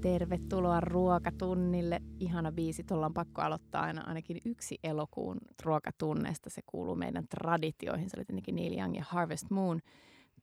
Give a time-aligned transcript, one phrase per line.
[0.00, 2.00] Tervetuloa ruokatunnille.
[2.20, 2.84] Ihana biisi.
[2.84, 6.50] Tuolla on pakko aloittaa aina ainakin yksi elokuun ruokatunneesta.
[6.50, 8.10] Se kuuluu meidän traditioihin.
[8.10, 9.80] Se oli tietenkin Neil Young ja Harvest Moon.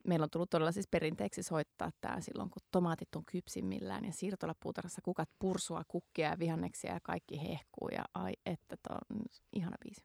[0.06, 5.02] Meillä on tullut todella siis perinteeksi soittaa tämä silloin, kun tomaatit on kypsimmillään ja siirtolapuutarhassa
[5.02, 7.88] kukat pursua, kukkia ja vihanneksia ja kaikki hehkuu.
[7.92, 10.04] Ja ai että, tämä on ihana biisi.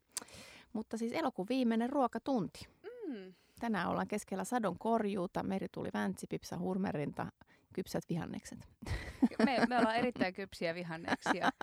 [0.74, 2.68] Mutta siis elokuun viimeinen ruokatunti.
[2.84, 3.34] Mm.
[3.60, 7.32] Tänään ollaan keskellä sadon korjuuta, meri tuli väntsi, pipsa hurmerinta,
[7.74, 8.60] kypsät vihannekset.
[9.46, 11.50] Me, me ollaan erittäin kypsiä vihanneksia.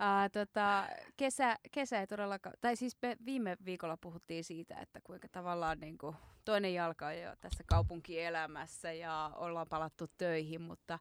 [0.00, 5.28] Uh, tota, kesä, kesä ei todellakaan, tai siis me viime viikolla puhuttiin siitä, että kuinka
[5.32, 10.98] tavallaan niin kuin, toinen jalka on jo tässä kaupunkielämässä ja ollaan palattu töihin, mutta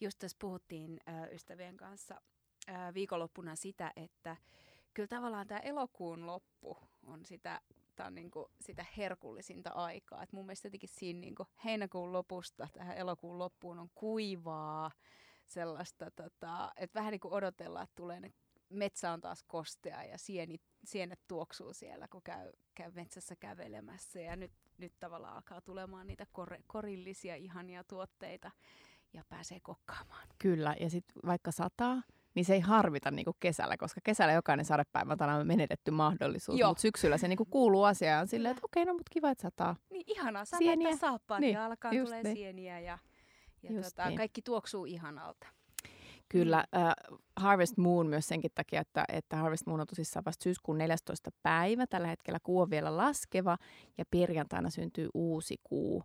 [0.00, 2.20] just tässä puhuttiin uh, ystävien kanssa
[2.70, 4.36] uh, viikonloppuna sitä, että
[4.94, 7.60] kyllä tavallaan tämä elokuun loppu on sitä
[7.98, 10.22] tämä niin kuin sitä herkullisinta aikaa.
[10.22, 14.90] Et mun mielestä jotenkin siinä niin kuin heinäkuun lopusta tähän elokuun loppuun on kuivaa
[15.46, 18.32] sellaista, tota, että vähän niin kuin odotellaan, että tulee ne
[18.70, 24.20] metsä on taas kostea ja sieni, sienet tuoksuu siellä, kun käy, käy metsässä kävelemässä.
[24.20, 28.50] Ja nyt, nyt tavallaan alkaa tulemaan niitä kor, korillisia, ihania tuotteita
[29.12, 30.28] ja pääsee kokkaamaan.
[30.38, 32.02] Kyllä, ja sitten vaikka sataa,
[32.34, 36.80] niin se ei harvita niin kuin kesällä, koska kesällä jokainen sadepäivä on menetetty mahdollisuus, mutta
[36.80, 39.76] syksyllä se niin kuin kuuluu asiaan silleen, että okei, okay, no mutta kiva, että sataa.
[39.90, 40.96] Niin ihanaa, sieniä.
[40.96, 42.36] saappaat niin, ja alkaa tulee niin.
[42.36, 42.98] sieniä ja,
[43.62, 44.16] ja tota, niin.
[44.16, 45.46] kaikki tuoksuu ihanalta.
[46.28, 50.78] Kyllä, uh, Harvest Moon myös senkin takia, että, että Harvest Moon on tosissaan vasta syyskuun
[50.78, 51.30] 14.
[51.42, 51.86] päivä.
[51.86, 53.58] Tällä hetkellä kuu on vielä laskeva
[53.98, 56.04] ja perjantaina syntyy uusi kuu.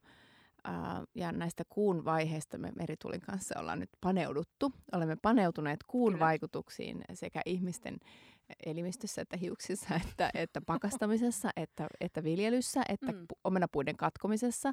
[1.16, 4.74] Ja näistä kuun vaiheista me Meritulin kanssa ollaan nyt paneuduttu.
[4.92, 6.26] Olemme paneutuneet kuun Kyllä.
[6.26, 7.98] vaikutuksiin sekä ihmisten
[8.66, 13.26] elimistössä, että hiuksissa, että, että pakastamisessa, että, että viljelyssä, että mm.
[13.44, 14.72] omenapuiden katkomisessa.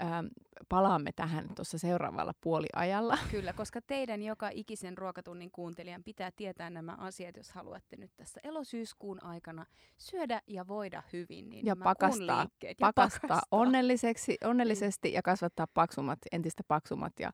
[0.00, 0.26] Ähm,
[0.68, 3.18] palaamme tähän tuossa seuraavalla puoliajalla.
[3.30, 8.40] Kyllä, koska teidän joka ikisen ruokatunnin kuuntelijan pitää tietää nämä asiat, jos haluatte nyt tässä
[8.44, 9.66] elosyyskuun aikana
[9.98, 11.50] syödä ja voida hyvin.
[11.50, 17.32] Niin ja pakastaa, ja pakastaa, pakastaa onnelliseksi, onnellisesti ja kasvattaa paksummat, entistä paksummat ja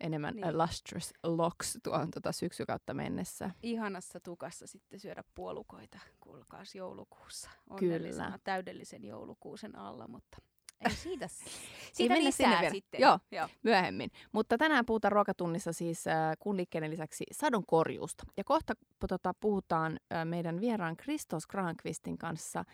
[0.00, 0.58] enemmän niin.
[0.58, 3.50] lustrous locks tuon tuota syksykautta mennessä.
[3.62, 7.50] Ihanassa tukassa sitten syödä puolukoita, kuulkaas joulukuussa.
[7.78, 8.38] Kyllä.
[8.44, 10.38] täydellisen joulukuusen alla, mutta
[10.80, 11.28] ei siitä,
[11.92, 13.00] siitä lisää sinne sitten.
[13.00, 14.10] Joo, Joo, myöhemmin.
[14.32, 18.24] Mutta tänään puhutaan ruokatunnissa siis äh, kun liikkeiden lisäksi sadon korjuusta.
[18.36, 18.74] Ja kohta
[19.08, 22.64] tota, puhutaan äh, meidän vieraan Kristos Granqvistin kanssa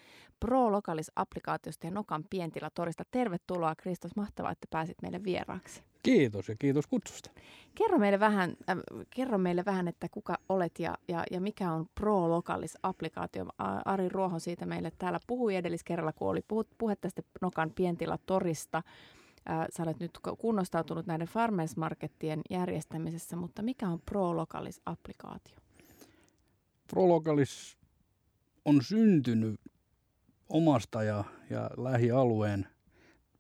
[0.41, 3.05] Pro Localis-applikaatiosta ja Nokan pientilatorista.
[3.11, 5.83] Tervetuloa Kristos, mahtavaa, että pääsit meille vieraaksi.
[6.03, 7.31] Kiitos ja kiitos kutsusta.
[7.75, 8.77] Kerro meille vähän, äh,
[9.11, 13.47] kerro meille vähän että kuka olet ja, ja, ja mikä on Pro Localis-applikaatio.
[13.85, 18.83] Ari Ruoho siitä meille täällä puhui edelliskerralla, kun oli puhut, puhe tästä Nokan pientilatorista.
[19.51, 25.57] Äh, sä olet nyt kunnostautunut näiden Farmers Markettien järjestämisessä, mutta mikä on Pro Localis-applikaatio?
[26.87, 27.79] Pro Localis
[28.65, 29.61] on syntynyt
[30.49, 32.67] omasta ja, ja lähialueen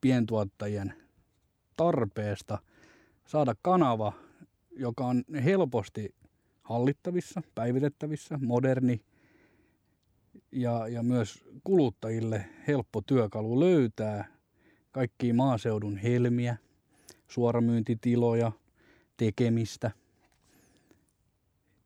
[0.00, 0.94] pientuottajien
[1.81, 2.59] tarpeesta
[3.27, 4.13] saada kanava,
[4.71, 6.15] joka on helposti
[6.63, 9.01] hallittavissa, päivitettävissä, moderni
[10.53, 14.29] ja, ja myös kuluttajille helppo työkalu löytää
[14.93, 16.57] kaikkia maaseudun helmiä,
[17.29, 18.53] suoramyyntitiloja,
[19.17, 19.91] tekemistä.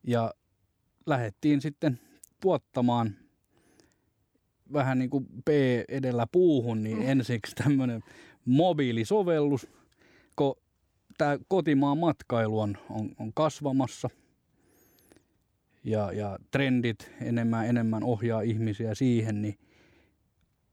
[0.07, 0.35] Ja
[1.07, 2.01] lähdettiin sitten
[2.41, 3.17] tuottamaan
[4.73, 5.49] vähän niin kuin P
[5.89, 7.09] edellä puuhun, niin mm.
[7.09, 8.03] ensiksi tämmöinen
[8.45, 9.67] mobiilisovellus,
[11.19, 14.11] tämä kotimaan matkailu on, on, on kasvamassa
[15.85, 19.59] ja, ja trendit enemmän enemmän ohjaa ihmisiä siihen, niin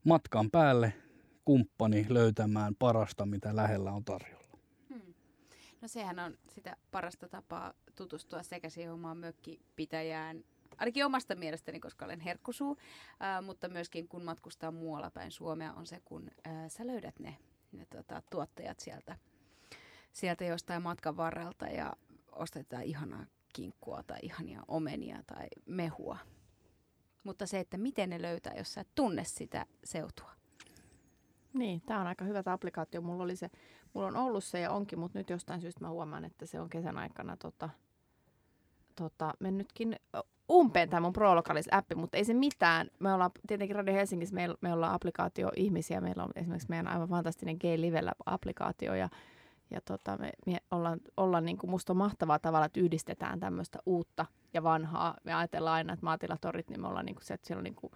[0.03, 0.94] matkan päälle
[1.46, 4.57] kumppani löytämään parasta, mitä lähellä on tarjolla.
[4.90, 5.13] Hmm.
[5.81, 10.44] No sehän on sitä parasta tapaa tutustua sekä siihen omaan mökkipitäjään,
[10.78, 12.78] ainakin omasta mielestäni, koska olen herkkusuu,
[13.22, 17.38] äh, mutta myöskin kun matkustaa muualla päin Suomea on se, kun äh, sä löydät ne,
[17.72, 19.18] ne tota, tuottajat sieltä,
[20.12, 21.94] sieltä jostain matkan varrelta ja
[22.32, 26.18] ostetaan ihanaa kinkkua tai ihania omenia tai mehua.
[27.24, 30.31] Mutta se, että miten ne löytää, jos sä et tunne sitä seutua.
[31.54, 33.02] Niin, tämä on aika hyvä applikaatio.
[33.02, 33.50] Mulla, oli se,
[33.94, 36.69] mulla on ollut se ja onkin, mutta nyt jostain syystä mä huomaan, että se on
[36.69, 37.69] kesän aikana tota,
[38.96, 39.96] tota, mennytkin
[40.52, 42.88] umpeen tämä mun ProLocalis-appi, mutta ei se mitään.
[43.00, 46.02] Me ollaan tietenkin Radio Helsingissä, me, me ollaan applikaatio-ihmisiä.
[46.02, 49.10] Meillä on esimerkiksi meidän aivan fantastinen G-Livellä-applikaatio ja,
[49.71, 53.79] ja tota, me, me ollaan, ollaan niin kuin, musta on mahtavaa tavalla, että yhdistetään tämmöistä
[53.85, 55.15] uutta ja vanhaa.
[55.23, 57.75] Me ajatellaan aina, että maatilatorit, niin me ollaan niin kuin se, että siellä on niin
[57.75, 57.91] kuin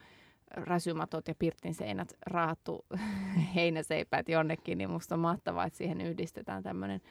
[0.52, 2.86] räsymatot ja pirtin seinät raahattu
[3.56, 7.02] heinäseipäät jonnekin, niin musta on mahtavaa, että siihen yhdistetään tämmöinen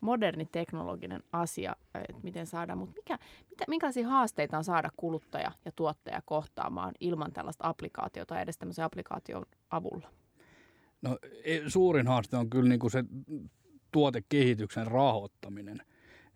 [0.00, 3.18] moderni teknologinen asia, että miten saadaan, mutta mikä,
[3.50, 9.46] mitä, minkälaisia haasteita on saada kuluttaja ja tuottaja kohtaamaan ilman tällaista applikaatiota edes tämmöisen applikaation
[9.70, 10.10] avulla?
[11.02, 13.04] No e, suurin haaste on kyllä niin kuin se
[13.92, 15.82] tuotekehityksen rahoittaminen.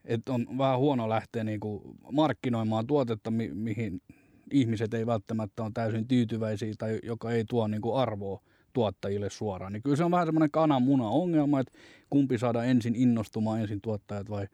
[0.05, 1.83] Et on vähän huono lähteä niin kuin
[2.13, 4.03] markkinoimaan tuotetta, mi- mihin
[4.51, 9.73] ihmiset ei välttämättä ole täysin tyytyväisiä tai joka ei tuo niin kuin arvoa tuottajille suoraan.
[9.73, 11.73] Niin kyllä se on vähän semmoinen kananmuna ongelma, että
[12.11, 14.47] kumpi saada ensin innostumaan, ensin tuottajat vai,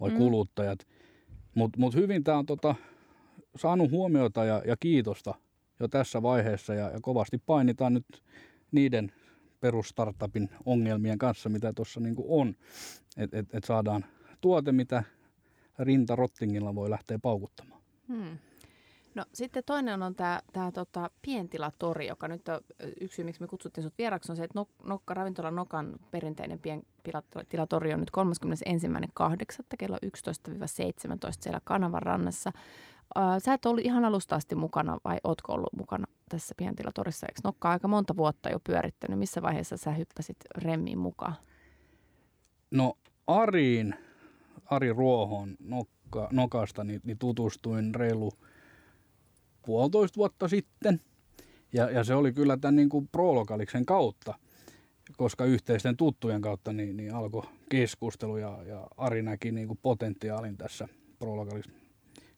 [0.00, 0.16] vai mm.
[0.16, 0.78] kuluttajat.
[1.54, 2.74] Mutta mut hyvin tämä on tota,
[3.56, 5.34] saanut huomiota ja, ja kiitosta
[5.80, 8.06] jo tässä vaiheessa ja, ja kovasti painitaan nyt
[8.72, 9.12] niiden
[9.66, 12.54] perustartupin ongelmien kanssa, mitä tuossa niinku on,
[13.16, 14.04] että et, et saadaan
[14.40, 15.02] tuote, mitä
[15.78, 17.80] rinta rottingilla voi lähteä paukuttamaan.
[18.08, 18.38] Hmm.
[19.14, 22.60] No sitten toinen on tämä tää, tota, pientilatori, joka nyt on
[23.00, 26.60] yksi miksi me kutsuttiin sinut vieraksi, on se, että Nokka, ravintola Nokan perinteinen
[27.02, 29.64] pientilatori on nyt 31.8.
[29.78, 30.08] kello 11-17
[31.40, 32.52] siellä Kanavan rannassa.
[33.38, 37.26] Sä et ollut ihan alusta asti mukana vai ootko ollut mukana tässä pientilatorissa?
[37.26, 39.18] Eikö Nokka aika monta vuotta jo pyörittänyt?
[39.18, 41.34] Missä vaiheessa sä hyppäsit Remmiin mukaan?
[42.70, 42.94] No
[43.26, 43.94] Ariin,
[44.64, 48.32] Ari Ruohon Nokka, Nokasta, niin, niin tutustuin reilu–
[49.66, 51.00] puolitoista vuotta sitten.
[51.72, 53.08] Ja, ja se oli kyllä tämän niin kuin
[53.86, 54.34] kautta,
[55.16, 60.56] koska yhteisten tuttujen kautta niin, niin alkoi keskustelu ja, ja Ari näki niin kuin potentiaalin
[60.56, 60.88] tässä
[61.18, 61.74] Prolokaliksen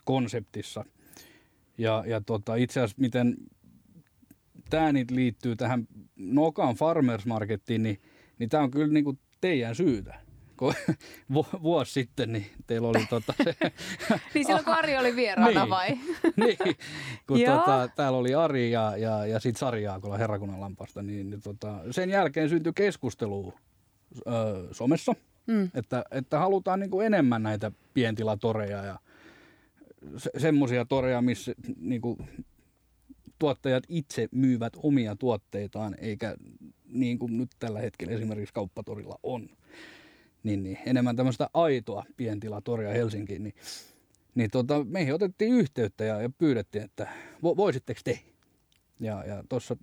[0.09, 0.85] konseptissa.
[1.79, 3.37] Ja, ja tota, itse asiassa miten
[4.71, 8.01] tämä nyt liittyy tähän Nokan Farmers Markettiin, niin,
[8.39, 10.15] niin tämä on kyllä niin kuin teidän syytä
[11.63, 13.57] vuosi sitten, niin teillä oli tota se...
[14.35, 15.89] niin silloin kun Ari oli vieraana niin, vai?
[16.37, 16.59] niin,
[17.27, 21.43] kun tota, täällä oli Ari ja, ja, ja sitten Sari Jaakola Herrakunnan lampasta, niin, niin
[21.43, 23.55] tota, sen jälkeen syntyi keskustelu
[24.27, 24.31] ö,
[24.73, 25.15] somessa,
[25.47, 25.71] mm.
[25.75, 28.99] että, että halutaan niin kuin enemmän näitä pientilatoreja ja
[30.17, 32.17] se, semmoisia toreja, missä niin kuin,
[33.39, 36.37] tuottajat itse myyvät omia tuotteitaan, eikä
[36.87, 39.49] niin kuin nyt tällä hetkellä esimerkiksi kauppatorilla on
[40.43, 43.55] niin, niin enemmän tämmöistä aitoa pientilatoria Helsinkiin, niin,
[44.35, 47.09] niin tota, meihin otettiin yhteyttä ja, ja pyydettiin, että
[47.43, 48.21] vo, voisitteko te?
[49.01, 49.77] Ja, ja tuossa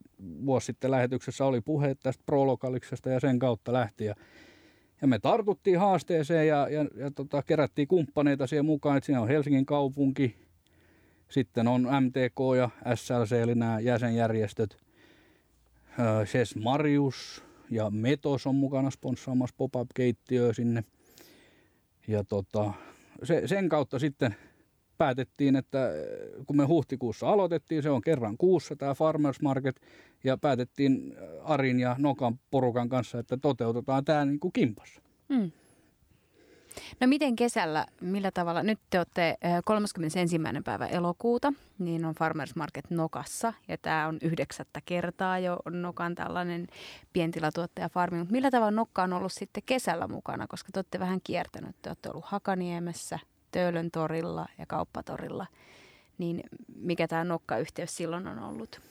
[0.46, 4.06] vuosi sitten lähetyksessä oli puhe tästä prolokaliksesta ja sen kautta lähti.
[4.06, 4.16] Ja,
[5.02, 9.28] ja me tartuttiin haasteeseen ja, ja, ja tota, kerättiin kumppaneita siihen mukaan, että siinä on
[9.28, 10.36] Helsingin kaupunki,
[11.30, 14.78] sitten on MTK ja SLC, eli nämä jäsenjärjestöt,
[16.26, 20.84] Ses Marius, ja Metos on mukana sponssaamassa pop-up-keittiöä sinne.
[22.08, 22.74] Ja tota,
[23.24, 24.36] se, sen kautta sitten
[24.98, 25.90] päätettiin, että
[26.48, 29.82] kun me huhtikuussa aloitettiin, se on kerran kuussa tämä Farmers Market,
[30.24, 35.02] ja päätettiin Arin ja Nokan porukan kanssa, että toteutetaan tämä niin kuin kimpassa.
[35.30, 35.52] Mm.
[37.00, 40.40] No miten kesällä, millä tavalla, nyt te olette 31.
[40.64, 46.68] päivä elokuuta, niin on Farmers Market Nokassa ja tämä on yhdeksättä kertaa jo Nokan tällainen
[47.14, 51.20] pientilatuottaja farmi, mutta millä tavalla Nokka on ollut sitten kesällä mukana, koska te olette vähän
[51.24, 53.20] kiertänyt, te olette ollut Hakaniemessä,
[53.56, 55.48] Töölön torilla ja Kauppatorilla,
[56.18, 56.44] niin
[56.76, 58.82] mikä tämä Nokka-yhteys silloin on ollut?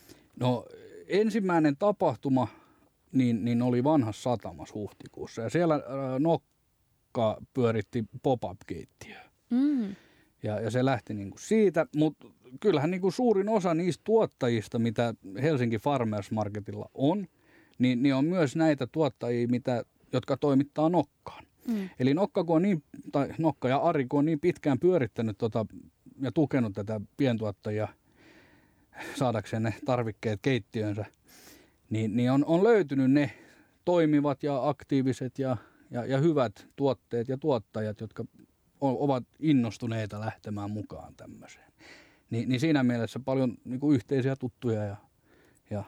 [0.40, 0.66] No
[1.08, 2.48] ensimmäinen tapahtuma
[3.12, 5.80] niin, niin oli vanhassa satamas huhtikuussa ja siellä äh,
[6.18, 9.22] Nokka pyöritti pop-up-keittiöä.
[9.50, 9.94] Mm.
[10.42, 12.26] Ja, ja se lähti niin kuin siitä, mutta
[12.60, 17.26] kyllähän niin kuin suurin osa niistä tuottajista, mitä Helsinki Farmers Marketilla on,
[17.78, 21.44] niin, niin on myös näitä tuottajia, mitä, jotka toimittaa Nokkaan.
[21.68, 21.88] Mm.
[21.98, 25.66] Eli Nokka, kun on niin, tai Nokka ja Ari, kun on niin pitkään pyörittänyt tota,
[26.20, 27.88] ja tukenut tätä pientuottajia
[29.14, 31.04] saadakseen ne tarvikkeet keittiönsä,
[31.90, 33.30] niin, niin on, on löytynyt ne
[33.84, 35.56] toimivat ja aktiiviset ja
[35.94, 38.24] ja, ja hyvät tuotteet ja tuottajat, jotka
[38.80, 41.72] ovat innostuneita lähtemään mukaan tämmöiseen.
[42.30, 44.96] Ni, niin siinä mielessä paljon niin kuin yhteisiä tuttuja ja,
[45.70, 45.84] ja.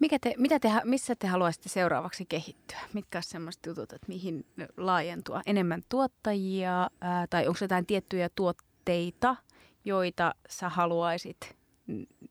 [0.00, 2.78] Mikä te, mitä te, missä te haluaisitte seuraavaksi kehittyä?
[2.92, 4.46] Mitkä olisivat sellaiset jutut, että mihin
[4.76, 5.40] laajentua?
[5.46, 9.36] Enemmän tuottajia ää, tai onko jotain tiettyjä tuotteita,
[9.84, 11.56] joita sä haluaisit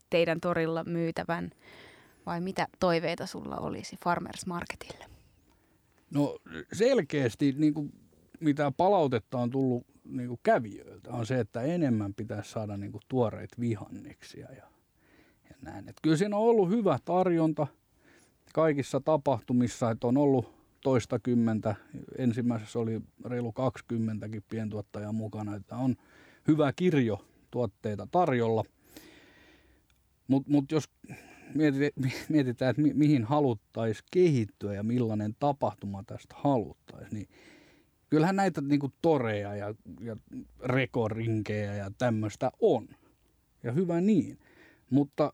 [0.09, 1.51] teidän torilla myytävän?
[2.25, 5.05] Vai mitä toiveita sulla olisi Farmers Marketille?
[6.11, 6.39] No
[6.73, 7.91] selkeästi niin kuin,
[8.39, 13.01] mitä palautetta on tullut niin kuin kävijöiltä on se, että enemmän pitäisi saada niin kuin,
[13.07, 14.63] tuoreita vihanneksia ja
[15.65, 15.89] näin.
[15.89, 17.67] Et kyllä siinä on ollut hyvä tarjonta
[18.53, 21.75] kaikissa tapahtumissa, että on ollut toista kymmentä,
[22.17, 25.95] ensimmäisessä oli reilu 20 pientuottajaa mukana, että on
[26.47, 28.63] hyvä kirjo tuotteita tarjolla.
[30.27, 30.89] Mutta mut jos
[32.29, 37.27] mietitään, että mi, mihin haluttaisiin kehittyä ja millainen tapahtuma tästä haluttaisiin, niin
[38.09, 40.17] kyllähän näitä niinku toreja ja, ja
[40.63, 42.87] rekorinkejä ja tämmöistä on.
[43.63, 44.39] Ja hyvä niin.
[44.89, 45.33] Mutta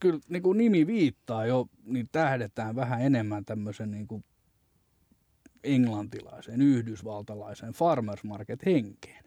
[0.00, 4.24] kyllä niin kuin nimi viittaa jo, niin tähdetään vähän enemmän tämmöisen niin kuin
[5.64, 9.24] englantilaisen, yhdysvaltalaisen farmers market henkeen.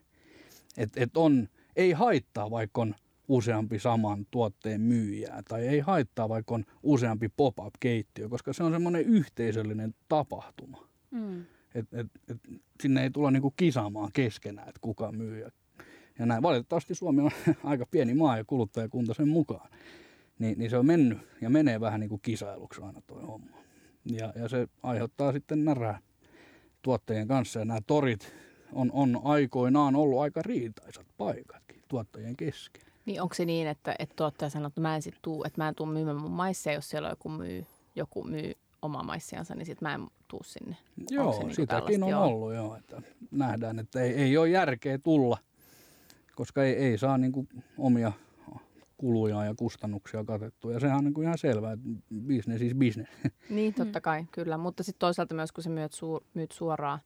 [0.78, 2.96] Et, et on, ei haittaa, vaikka on
[3.28, 9.02] useampi saman tuotteen myyjää, tai ei haittaa, vaikka on useampi pop-up-keittiö, koska se on semmoinen
[9.02, 10.88] yhteisöllinen tapahtuma.
[11.12, 11.42] Mm.
[11.76, 12.38] Et, et, et,
[12.82, 15.52] sinne ei tulla niinku kisaamaan keskenään, että kuka myy ja,
[16.20, 16.44] ja näin.
[16.44, 17.32] Valitettavasti Suomi on
[17.64, 19.70] aika pieni maa ja kuluttajakunta sen mukaan.
[20.40, 23.58] Niin, niin se on mennyt ja menee vähän niin kuin kisailuksi aina toi homma.
[24.06, 26.00] Ja, ja se aiheuttaa sitten närää
[26.82, 27.60] tuottajien kanssa.
[27.60, 28.34] Ja nämä torit
[28.74, 32.84] on, on aikoinaan ollut aika riitaisat paikatkin tuottajien kesken.
[33.06, 35.68] Niin onko se niin, että, että tuottaja sanoo, että mä en sit tuu, että mä
[35.68, 37.66] en tuu myymään mun maissia, jos siellä joku myy,
[37.96, 40.78] joku myy omaa maissiansa, niin sitten mä en tuu sinne.
[41.10, 42.26] Joo, se niin sitäkin on joo?
[42.26, 43.02] ollut joo, että
[43.32, 45.38] nähdään, että ei, ei ole järkeä tulla,
[46.36, 48.12] koska ei, ei saa niin kuin omia
[48.98, 50.70] kuluja ja kustannuksia katettu.
[50.70, 51.86] Ja sehän on niin kuin ihan selvää, että
[52.28, 53.12] business is business.
[53.50, 54.58] Niin, totta kai, kyllä.
[54.58, 57.00] Mutta sitten toisaalta myös, kun sä myyt, su- myyt suoraan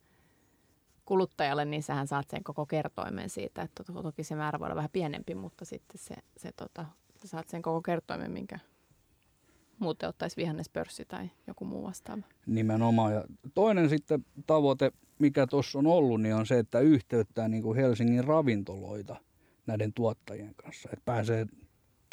[1.06, 3.62] kuluttajalle, niin sähän saat sen koko kertoimen siitä.
[3.62, 6.86] Että toki se määrä voi olla vähän pienempi, mutta sitten se, se tota,
[7.22, 8.60] sä saat sen koko kertoimen, minkä
[9.80, 12.22] muuten ottaisi vihannespörssi tai joku muu vastaava.
[12.46, 13.14] Nimenomaan.
[13.14, 17.78] Ja toinen sitten tavoite, mikä tuossa on ollut, niin on se, että yhteyttää niin kuin
[17.78, 19.16] Helsingin ravintoloita
[19.68, 20.90] näiden tuottajien kanssa.
[20.94, 21.46] Että pääsee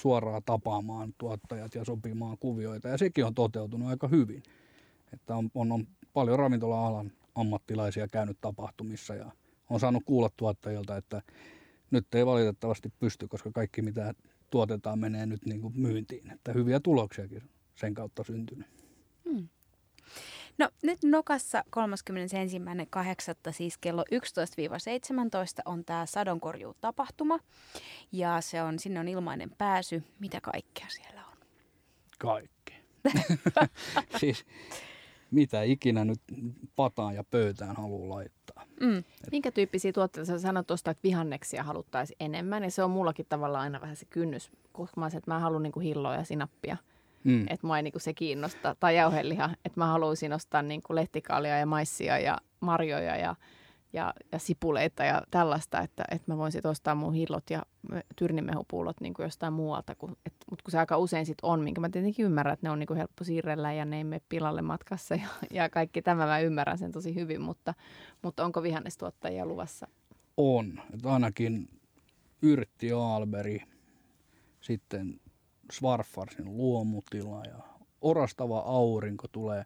[0.02, 2.88] suoraan tapaamaan tuottajat ja sopimaan kuvioita.
[2.88, 4.42] Ja sekin on toteutunut aika hyvin.
[5.12, 9.30] Että on, on, on paljon ravintola-alan ammattilaisia käynyt tapahtumissa ja
[9.70, 11.22] on saanut kuulla tuottajilta, että
[11.90, 14.14] nyt ei valitettavasti pysty, koska kaikki mitä
[14.50, 16.32] tuotetaan menee nyt niin kuin myyntiin.
[16.32, 17.42] Että hyviä tuloksiakin
[17.74, 18.66] sen kautta syntynyt.
[19.30, 19.48] Hmm.
[20.58, 23.52] No nyt Nokassa 31.8.
[23.52, 24.16] siis kello 11-17
[25.64, 27.38] on tämä sadonkorjuu-tapahtuma.
[28.12, 30.02] Ja se on, sinne on ilmainen pääsy.
[30.20, 31.36] Mitä kaikkea siellä on?
[32.18, 32.76] Kaikkea.
[34.20, 34.46] siis
[35.30, 36.20] mitä ikinä nyt
[36.76, 38.64] pataan ja pöytään haluaa laittaa.
[38.80, 38.98] Mm.
[38.98, 39.30] Et...
[39.32, 42.64] Minkä tyyppisiä tuotteita sä sanoit tuosta, että vihanneksia haluttaisiin enemmän.
[42.64, 45.80] Ja se on mullakin tavallaan aina vähän se kynnys, kun mä, että mä haluan niinku
[45.80, 46.76] hilloa ja sinappia–
[47.26, 47.42] Mm.
[47.50, 48.76] Että mua ei niinku se kiinnosta.
[48.80, 49.50] Tai jauheliha.
[49.64, 53.36] Että mä haluaisin ostaa niinku lehtikaalia ja maissia ja marjoja ja,
[53.92, 55.80] ja, ja sipuleita ja tällaista.
[55.80, 57.62] Että, että mä voin sitten ostaa mun hillot ja
[58.16, 59.94] tyrnimehupullot niinku jostain muualta.
[60.50, 62.94] Mutta kun se aika usein sitten on, minkä mä tietenkin ymmärrän, että ne on niinku
[62.94, 65.14] helppo siirrellä ja ne ei mene pilalle matkassa.
[65.14, 67.40] Ja, ja kaikki tämä mä ymmärrän sen tosi hyvin.
[67.40, 67.74] Mutta,
[68.22, 69.88] mutta onko vihannestuottajia luvassa?
[70.36, 70.80] On.
[70.94, 71.68] Että ainakin
[72.42, 73.62] Yrtti Aalberi,
[74.60, 75.20] sitten
[75.72, 77.58] Svarfarsin luomutila ja
[78.00, 79.64] orastava aurinko tulee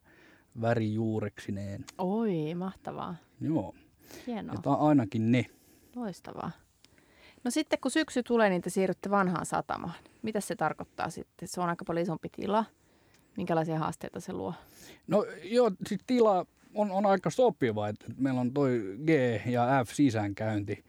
[0.61, 1.85] värijuureksineen.
[1.99, 3.17] Oi, mahtavaa.
[3.41, 3.75] Joo.
[4.27, 4.55] Hienoa.
[4.55, 5.47] Että ainakin ne.
[5.97, 6.51] Loistavaa.
[7.45, 9.95] No sitten kun syksy tulee, niin te siirrytte vanhaan satamaan.
[10.23, 11.49] Mitä se tarkoittaa sitten?
[11.49, 12.65] Se on aika paljon isompi tila.
[13.37, 14.55] Minkälaisia haasteita se luo?
[15.07, 17.89] No joo, siis tila on, on aika sopiva.
[17.89, 19.11] Että meillä on toi G
[19.47, 20.85] ja F sisäänkäynti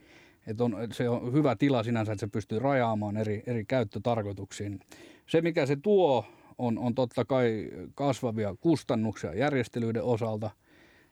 [0.48, 4.80] että on, se on hyvä tila sinänsä, että se pystyy rajaamaan eri, eri käyttötarkoituksiin.
[5.28, 6.26] Se, mikä se tuo,
[6.58, 10.50] on, on totta kai kasvavia kustannuksia järjestelyiden osalta,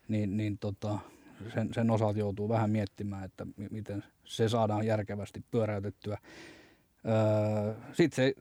[0.08, 1.00] niin, niin tota,
[1.54, 6.18] sen, sen osalta joutuu vähän miettimään, että miten se saadaan järkevästi pyöräytettyä.
[7.06, 8.34] Öö, Sitten se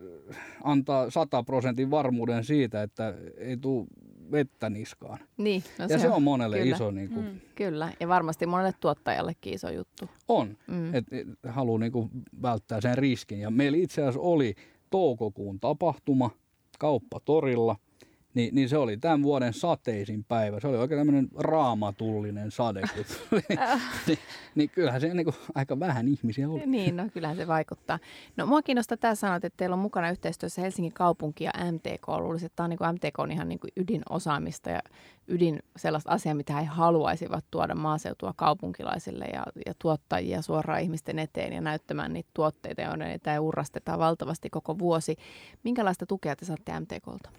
[0.64, 3.86] antaa 100 prosentin varmuuden siitä, että ei tule
[4.32, 5.18] vettä niskaan.
[5.36, 6.76] Niin, no ja se, se on, on monelle kyllä.
[6.76, 6.90] iso.
[6.90, 7.40] Niin kuin, mm.
[7.54, 10.08] Kyllä, ja varmasti monelle tuottajallekin iso juttu.
[10.28, 10.94] On, mm.
[10.94, 12.10] että et, haluaa niin kuin
[12.42, 13.40] välttää sen riskin.
[13.40, 14.54] Ja meillä itse asiassa oli
[14.90, 16.30] toukokuun tapahtuma
[16.78, 17.76] kauppatorilla–
[18.34, 20.60] niin, niin se oli tämän vuoden sateisin päivä.
[20.60, 22.80] Se oli oikein tämmöinen raamatullinen sade.
[24.06, 24.18] niin,
[24.54, 26.66] niin kyllähän se niin kuin, aika vähän ihmisiä oli.
[26.66, 27.98] Niin, no kyllähän se vaikuttaa.
[28.36, 32.08] No mua kiinnostaa tämä sanot, että teillä on mukana yhteistyössä Helsingin kaupunki ja MTK.
[32.08, 34.80] Luulisin, että tämä on niin kuin MTK on ihan niin kuin ydinosaamista ja
[35.28, 41.52] ydin sellaista asiaa, mitä he haluaisivat tuoda maaseutua kaupunkilaisille ja, ja tuottajia suoraan ihmisten eteen
[41.52, 45.16] ja näyttämään niitä tuotteita, joiden niitä urrastetaan valtavasti koko vuosi.
[45.64, 47.30] Minkälaista tukea te saatte MTKlta?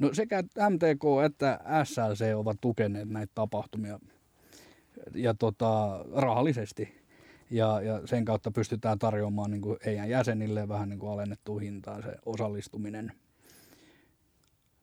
[0.00, 4.00] No sekä MTK että SLC ovat tukeneet näitä tapahtumia
[5.14, 7.00] ja tota, rahallisesti.
[7.50, 12.02] Ja, ja sen kautta pystytään tarjoamaan niin kuin heidän jäsenille vähän niin kuin alennettu hintaan
[12.02, 13.12] se osallistuminen.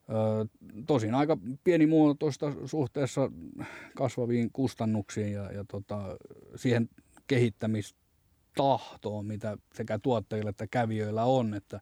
[0.09, 0.45] Ö,
[0.87, 3.31] tosin aika pienimuotoista suhteessa
[3.95, 6.17] kasvaviin kustannuksiin ja, ja tota,
[6.55, 6.89] siihen
[7.27, 11.79] kehittämistahtoon, mitä sekä tuottajilla että kävijöillä on, että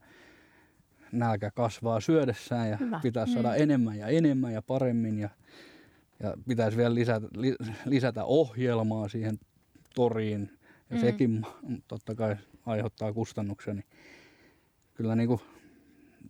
[1.15, 2.99] nälkä kasvaa syödessään ja Hyvä.
[3.03, 3.55] pitää saada mm.
[3.61, 5.19] enemmän ja enemmän ja paremmin.
[5.19, 5.29] Ja
[6.19, 7.55] Ja pitäisi vielä lisätä, li,
[7.85, 9.39] lisätä ohjelmaa siihen
[9.95, 10.49] toriin.
[10.89, 11.01] Ja Mm.
[11.01, 11.45] sekin
[11.87, 13.73] totta kai aiheuttaa kustannuksia.
[13.73, 13.85] Niin
[14.93, 15.41] kyllä niin kuin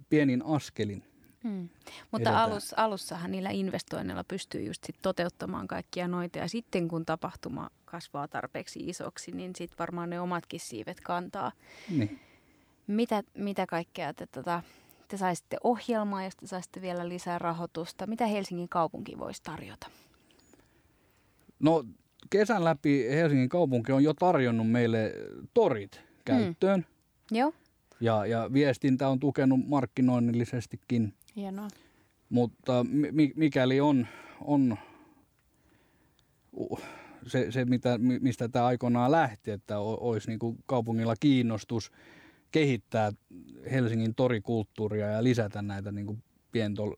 [0.10, 1.04] pienin askelin.
[1.44, 1.70] Hmm.
[2.12, 6.38] Mutta alus, alussahan niillä investoinneilla pystyy just sit toteuttamaan kaikkia noita.
[6.39, 11.51] Ja sitten kun tapahtuma kasvaa tarpeeksi isoksi, niin sitten varmaan ne omatkin siivet kantaa.
[11.98, 12.20] Niin.
[12.88, 14.63] Mitä, mitä kaikkea te, tota,
[15.08, 18.08] te saisitte ohjelmaa, jos te saisitte vielä lisää rahoitusta?
[18.08, 19.88] Mitä Helsingin kaupunki voisi tarjota?
[21.60, 21.84] No
[22.30, 25.13] kesän läpi Helsingin kaupunki on jo tarjonnut meille
[25.54, 26.86] torit käyttöön.
[27.32, 27.54] Joo.
[28.01, 31.13] Ja, ja viestintä on tukenut markkinoinnillisestikin.
[31.36, 31.68] Hienoa.
[32.30, 34.08] Mutta mi- mikäli on,
[34.42, 34.77] on
[37.27, 41.92] se, se mitä, mi- mistä tämä aikoinaan lähti, että olisi niin kaupungilla kiinnostus
[42.52, 43.12] kehittää
[43.72, 46.94] Helsingin torikulttuuria ja lisätä näitä niin kuin pientol,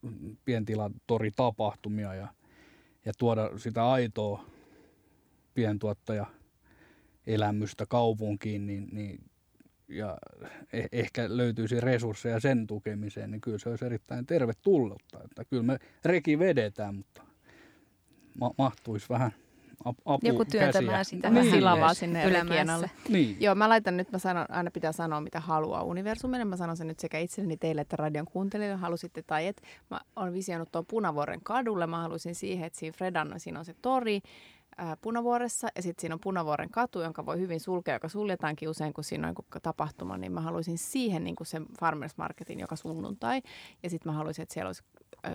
[0.46, 2.28] pientilatoritapahtumia ja,
[3.06, 4.46] ja tuoda sitä aitoa
[5.54, 6.26] pientuottaja
[7.28, 9.20] elämystä kaupunkiin, niin, niin
[9.88, 10.18] ja
[10.64, 15.24] eh- ehkä löytyisi resursseja sen tukemiseen, niin kyllä se olisi erittäin tervetullutta.
[15.24, 17.24] Että kyllä me reki vedetään, mutta
[18.40, 19.32] ma- mahtuisi vähän
[19.86, 21.52] apu Joku työntämään sitä Niin.
[21.52, 22.90] Silavaa sinne ylämäessä.
[23.10, 23.38] Niin.
[23.40, 26.46] Joo, mä laitan nyt, mä sanon, aina pitää sanoa, mitä haluaa universumille.
[26.46, 29.62] Mä sanon sen nyt sekä itselleni teille että radion kuuntelijoille, halusitte tai et.
[29.92, 31.88] Mä oon visioinut tuon Punavuoren kadulle.
[31.88, 34.22] Mä halusin siihen, että siinä Fredan, siinä on se tori
[34.78, 38.94] ää, Punavuoressa ja sitten siinä on Punavuoren katu, jonka voi hyvin sulkea, joka suljetaankin usein,
[38.94, 42.76] kun siinä on joku tapahtuma, niin mä haluaisin siihen niin kuin sen Farmers Marketin joka
[42.76, 43.42] sunnuntai.
[43.84, 44.84] Ja sitten mä haluaisin, että siellä olisi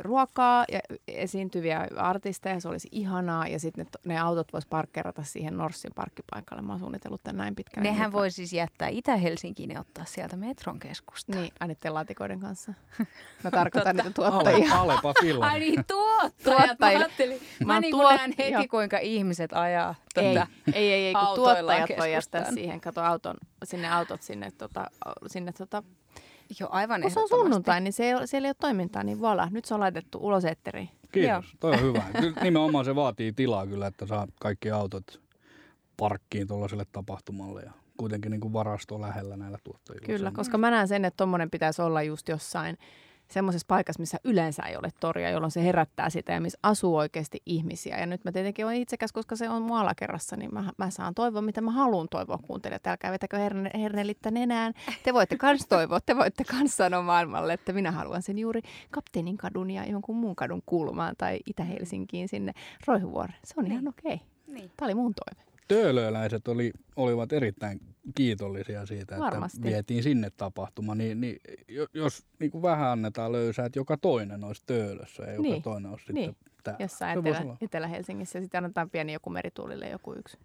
[0.00, 3.46] ruokaa ja esiintyviä artisteja, se olisi ihanaa.
[3.46, 6.62] Ja sitten ne, ne autot vois parkkeerata siihen Norssin parkkipaikalle.
[6.62, 7.84] Mä oon suunnitellut tämän näin pitkään.
[7.84, 11.32] Nehän voi siis jättää Itä-Helsinkiin ja ottaa sieltä metron keskusta.
[11.36, 12.74] Niin, aina niiden laatikoiden kanssa.
[13.44, 14.74] Mä tarkoitan niitä Ale, tuottajia.
[14.74, 15.46] Alepa Filla.
[15.46, 16.78] Ai niin, tuottajat.
[16.78, 18.64] Mä, ajattelin, Mä mä niin tuot- näen heti, joo.
[18.70, 19.94] kuinka ihmiset ajaa.
[20.16, 24.86] Ei, ei, ei, ei, kun tuottajat voi jättää siihen, kato auton, sinne autot sinne, tota,
[25.26, 25.82] sinne tota,
[26.60, 29.18] jo aivan kun se on sunnuntai, niin se ei, ole- siellä ei ole toimintaa, niin
[29.18, 30.88] voilà, nyt se on laitettu ulos etteriin.
[31.12, 32.02] Kiitos, toi on hyvä.
[32.20, 35.20] Kyllä nimenomaan se vaatii tilaa kyllä, että saa kaikki autot
[35.96, 40.06] parkkiin tuollaiselle tapahtumalle ja kuitenkin niin kuin varasto lähellä näillä tuottajilla.
[40.06, 42.78] Kyllä, koska mä näen sen, että tommonen pitäisi olla just jossain
[43.32, 47.42] semmoisessa paikassa, missä yleensä ei ole toria, jolloin se herättää sitä ja missä asuu oikeasti
[47.46, 47.98] ihmisiä.
[47.98, 51.14] Ja nyt mä tietenkin olen itsekäs, koska se on mua alakerrassa, niin mä, mä saan
[51.14, 52.86] toivoa, mitä mä haluan toivoa kuuntelijat.
[52.86, 54.74] Älkää vetäkö herne, hernelittä nenään.
[55.02, 59.36] Te voitte kans toivoa, te voitte kans sanoa maailmalle, että minä haluan sen juuri Kapteenin
[59.36, 62.52] kadun ja jonkun muun kadun kulmaan tai Itä-Helsinkiin sinne
[62.86, 63.38] Roihuvuoreen.
[63.44, 64.20] Se on ihan okei.
[64.46, 64.70] Niin.
[64.76, 65.51] Tämä oli mun toive.
[65.68, 67.80] Töölöläiset oli, olivat erittäin
[68.14, 69.58] kiitollisia siitä, Varmasti.
[69.58, 70.94] että vietiin sinne tapahtuma.
[70.94, 71.36] Niin, niin
[71.68, 75.62] jo- jos niin kuin vähän annetaan löysää, että joka toinen olisi töölössä ja joka Niin,
[75.62, 76.30] toinen olisi niin.
[76.30, 76.84] sitten täällä.
[76.84, 77.56] Jossain Etelä.
[77.60, 80.38] Etelä-Helsingissä sitten annetaan pieni joku merituulille joku yksi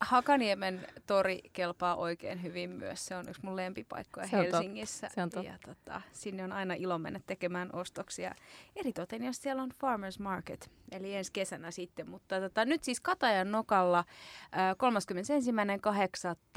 [0.00, 3.06] Hakaniemen tori kelpaa oikein hyvin myös.
[3.06, 4.56] Se on yksi mun lempipaikkoja Se on totta.
[4.56, 5.08] Helsingissä.
[5.14, 5.50] Se on totta.
[5.50, 8.34] Ja tota, sinne on aina ilo mennä tekemään ostoksia.
[8.76, 12.10] Eritoten, jos siellä on Farmers Market, eli ensi kesänä sitten.
[12.10, 14.76] Mutta tota, nyt siis Katajan Nokalla äh,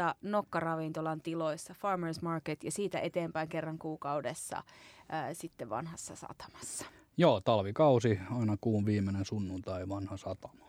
[0.09, 0.15] 31.8.
[0.21, 6.85] Nokkaravintolan tiloissa Farmers Market ja siitä eteenpäin kerran kuukaudessa äh, sitten vanhassa satamassa.
[7.17, 10.68] Joo, talvikausi, aina kuun viimeinen sunnuntai, vanha satama.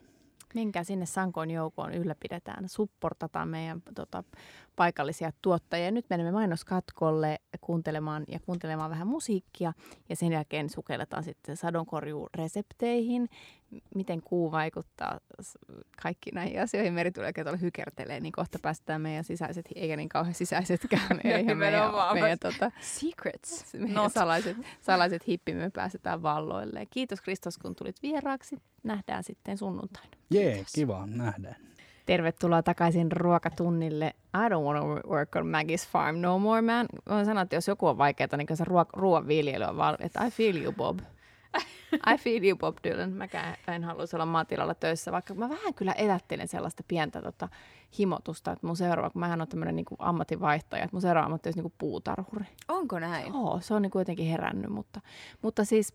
[0.54, 4.24] Minkä sinne Sankoon joukkoon ylläpidetään, supportataan meidän tota,
[4.76, 5.90] paikallisia tuottajia.
[5.90, 9.72] Nyt menemme mainoskatkolle kuuntelemaan ja kuuntelemaan vähän musiikkia
[10.08, 13.28] ja sen jälkeen sukelletaan sitten sadonkorjuuresepteihin,
[13.94, 15.20] miten kuu vaikuttaa
[16.02, 16.92] kaikki näihin asioihin.
[16.92, 21.82] Meri tulee tuolla hykertelee, niin kohta päästään meidän sisäiset, eikä niin kauhean sisäisetkään, eihän meidän,
[22.12, 23.74] meidän tota, Secrets.
[23.74, 26.86] meidän salaiset, salaiset hippimme päästetään valloille.
[26.90, 28.56] Kiitos Kristos, kun tulit vieraaksi.
[28.82, 30.10] Nähdään sitten sunnuntaina.
[30.30, 30.72] Jee, Kiitos.
[30.72, 31.56] kiva, nähdään.
[32.06, 34.14] Tervetuloa takaisin ruokatunnille.
[34.36, 36.86] I don't want to work on Maggie's farm no more, man.
[37.08, 40.24] Voin sanoa, että jos joku on vaikeaa, niin se ruo- ruoan viljely on val- että
[40.26, 40.98] I feel you, Bob.
[42.14, 43.12] I feel you, Bob Dylan.
[43.12, 47.48] Mäkään en haluaisi olla maatilalla töissä, vaikka mä vähän kyllä elättelen sellaista pientä tota,
[47.98, 51.62] himotusta, että mun seuraava, kun mähän on tämmöinen niin ammatinvaihtaja, että mun seuraava ammatti olisi
[51.62, 52.44] niin puutarhuri.
[52.68, 53.26] Onko näin?
[53.32, 55.00] Joo, se on niin kuitenkin herännyt, mutta,
[55.42, 55.94] mutta siis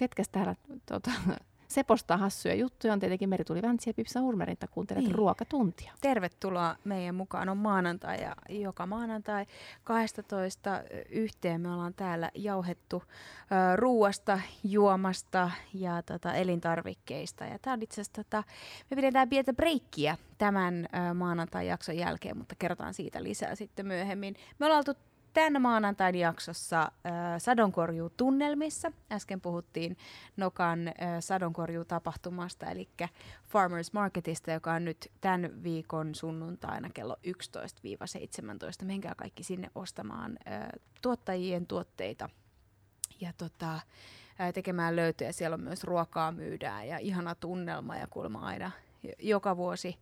[0.00, 0.54] ketkä täällä
[0.86, 1.10] tota,
[1.68, 5.14] sepostaa hassuja juttuja on tietenkin Merituli Väntsi ja Pipsa Hurmerin, että kuuntelet Niin.
[5.14, 5.92] ruokatuntia.
[6.00, 9.46] Tervetuloa meidän mukaan on maanantai ja joka maanantai
[9.84, 13.02] 12 yhteen me ollaan täällä jauhettu
[13.76, 17.44] ruuasta, juomasta ja tota, elintarvikkeista.
[17.44, 18.42] Ja tää on itse asiassa, tota,
[18.90, 24.34] me pidetään pientä breikkiä tämän ö, maanantai-jakson jälkeen, mutta kerrotaan siitä lisää sitten myöhemmin.
[24.58, 25.00] Me ollaan oltu
[25.32, 28.92] tämän maanantain jaksossa äh, sadonkorjuutunnelmissa.
[29.12, 29.96] Äsken puhuttiin
[30.36, 32.88] Nokan äh, sadonkorjuutapahtumasta, eli
[33.48, 37.16] Farmers Marketista, joka on nyt tämän viikon sunnuntaina kello
[38.82, 38.84] 11-17.
[38.84, 40.68] Menkää kaikki sinne ostamaan äh,
[41.02, 42.28] tuottajien tuotteita.
[43.20, 43.80] Ja tota,
[44.54, 45.32] tekemään löytöjä.
[45.32, 48.70] Siellä on myös ruokaa myydään ja ihana tunnelma ja kuulemma aina
[49.18, 49.98] joka vuosi.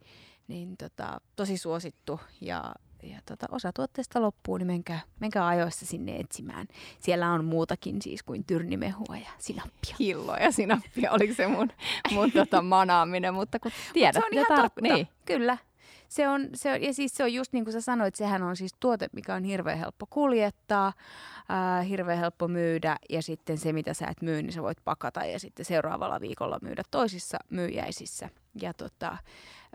[0.49, 6.17] Niin tota, tosi suosittu ja ja tota, osa tuotteesta loppuu, niin menkää, menkää ajoissa sinne
[6.17, 6.67] etsimään.
[7.01, 9.97] Siellä on muutakin siis kuin tyrnimehua ja sinappia.
[9.99, 11.69] Hillo ja sinappia, oliko se mun,
[12.13, 14.81] mun tota manaaminen, mutta kun tiedät, Mut se on ihan tar- totta.
[14.81, 15.09] Niin.
[15.25, 15.59] Kyllä,
[16.09, 18.57] se on, se on, ja siis se on just niin kuin sä sanoit, sehän on
[18.57, 20.93] siis tuote, mikä on hirveän helppo kuljettaa,
[21.49, 25.25] ää, hirveän helppo myydä ja sitten se, mitä sä et myy, niin sä voit pakata
[25.25, 28.29] ja sitten seuraavalla viikolla myydä toisissa myyjäisissä.
[28.61, 29.17] Ja tota,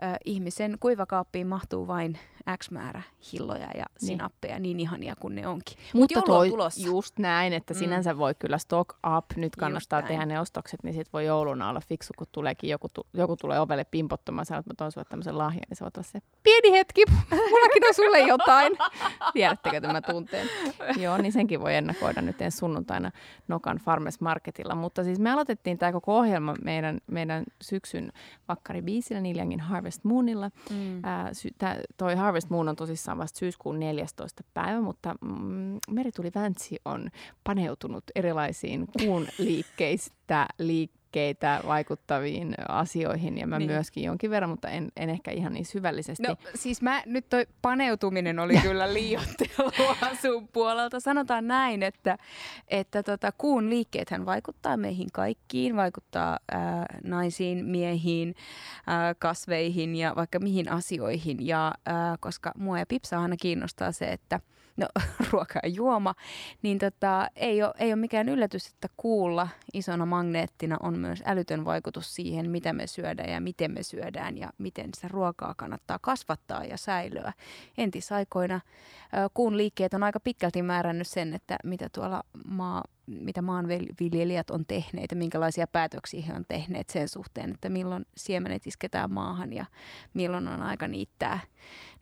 [0.04, 2.18] ää, ihmisen kuivakaappiin mahtuu vain
[2.58, 4.06] X määrä hilloja ja niin.
[4.06, 5.78] sinappeja, niin, niin ihania kuin ne onkin.
[5.94, 7.78] Mutta Mut toi, just näin, että mm.
[7.78, 11.80] sinänsä voi kyllä stock up, nyt kannattaa tehdä ne ostokset, niin sit voi jouluna olla
[11.80, 15.62] fiksu, kun tuleekin joku, joku tulee ovelle pimpottamaan, sanoo, että mä toin sulle tämmöisen lahjan,
[15.68, 17.04] niin se voi olla se pieni hetki,
[17.50, 18.72] mullakin on sulle jotain.
[19.32, 20.48] Tiedättekö tämän tunteen?
[20.96, 23.10] Joo, niin senkin voi ennakoida nyt ensi sunnuntaina
[23.48, 24.74] Nokan Farmers Marketilla.
[24.74, 28.12] Mutta siis me aloitettiin tämä koko ohjelma meidän, meidän syksyn
[28.48, 30.50] Vakkari Biisillä, Niljangin Harvest Moonilla.
[30.70, 30.96] Mm.
[30.96, 34.42] Äh, sy- tää, toi Harvest Moon on tosissaan vasta syyskuun 14.
[34.54, 37.08] päivä, mutta mm, Merituli Väntsi on
[37.44, 43.70] paneutunut erilaisiin kuun liikkeistä liikkeistä liikkeitä vaikuttaviin asioihin ja mä niin.
[43.70, 46.22] myöskin jonkin verran, mutta en, en ehkä ihan niin syvällisesti.
[46.22, 51.00] No siis mä, nyt toi paneutuminen oli kyllä liiottelua sun puolelta.
[51.00, 52.18] Sanotaan näin, että,
[52.68, 58.34] että tota, kuun liikkeethän vaikuttaa meihin kaikkiin, vaikuttaa ää, naisiin, miehiin,
[58.86, 61.46] ää, kasveihin ja vaikka mihin asioihin.
[61.46, 64.40] Ja ää, koska mua ja Pipsa aina kiinnostaa se, että–
[64.76, 64.86] no,
[65.30, 66.14] ruoka ja juoma,
[66.62, 71.64] niin tota, ei, ole, ei ole mikään yllätys, että kuulla isona magneettina on myös älytön
[71.64, 76.64] vaikutus siihen, mitä me syödään ja miten me syödään ja miten sitä ruokaa kannattaa kasvattaa
[76.64, 77.32] ja säilöä.
[77.78, 78.60] Entisaikoina
[79.34, 85.10] kuun liikkeet on aika pitkälti määrännyt sen, että mitä tuolla maa, mitä maanviljelijät on tehneet
[85.10, 89.64] ja minkälaisia päätöksiä he on tehneet sen suhteen, että milloin siemenet isketään maahan ja
[90.14, 91.40] milloin on aika niittää,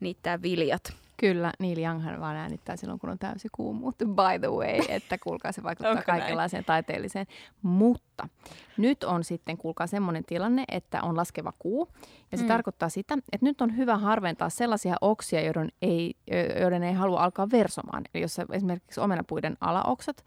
[0.01, 0.93] niittää viljat.
[1.23, 4.05] Kyllä, Neil Younghan vaan äänittää silloin, kun on täysi kuumuutta.
[4.05, 6.67] By the way, että kuulkaa se vaikuttaa kaikenlaiseen näin?
[6.67, 7.27] taiteelliseen.
[7.63, 8.29] Mutta
[8.77, 11.89] nyt on sitten, kuulkaa semmoinen tilanne, että on laskeva kuu.
[12.33, 12.49] Ja se mm.
[12.49, 16.15] tarkoittaa sitä, että nyt on hyvä harventaa sellaisia oksia, joiden ei,
[16.61, 18.03] joiden ei halua alkaa versomaan.
[18.15, 20.25] Eli jos esimerkiksi omenapuiden alaoksat,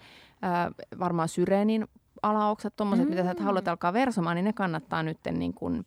[1.00, 1.88] varmaan syreenin
[2.22, 3.10] alaoksat, tuommoiset, mm.
[3.10, 5.86] mitä sä et haluat alkaa versomaan, niin ne kannattaa nyt niin kuin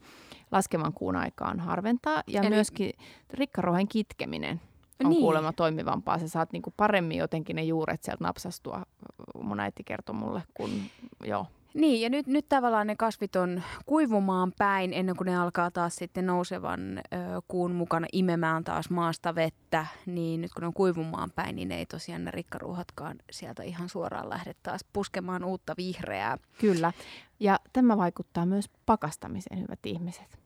[0.53, 2.23] laskevan kuun aikaan harventaa.
[2.27, 2.51] Ja Eli...
[2.51, 2.92] myöskin
[3.31, 4.61] rikkarohen kitkeminen
[5.05, 5.21] on niin.
[5.21, 6.18] kuulemma toimivampaa.
[6.18, 8.83] Sä saat niinku paremmin jotenkin ne juuret sieltä napsastua.
[9.42, 10.71] Mun äiti kertoi mulle, kun
[11.25, 11.47] joo.
[11.75, 15.97] Niin, ja nyt, nyt tavallaan ne kasvit on kuivumaan päin ennen kuin ne alkaa taas
[15.97, 17.03] sitten nousevan ö,
[17.49, 19.87] kuun mukana imemään taas maasta vettä.
[20.07, 23.89] Niin nyt kun ne on kuivumaan päin, niin ne ei tosiaan ne rikkaruuhatkaan sieltä ihan
[23.89, 26.39] suoraan lähde taas puskemaan uutta vihreää.
[26.61, 26.93] Kyllä,
[27.41, 30.39] ja tämä vaikuttaa myös pakastamiseen, hyvät ihmiset.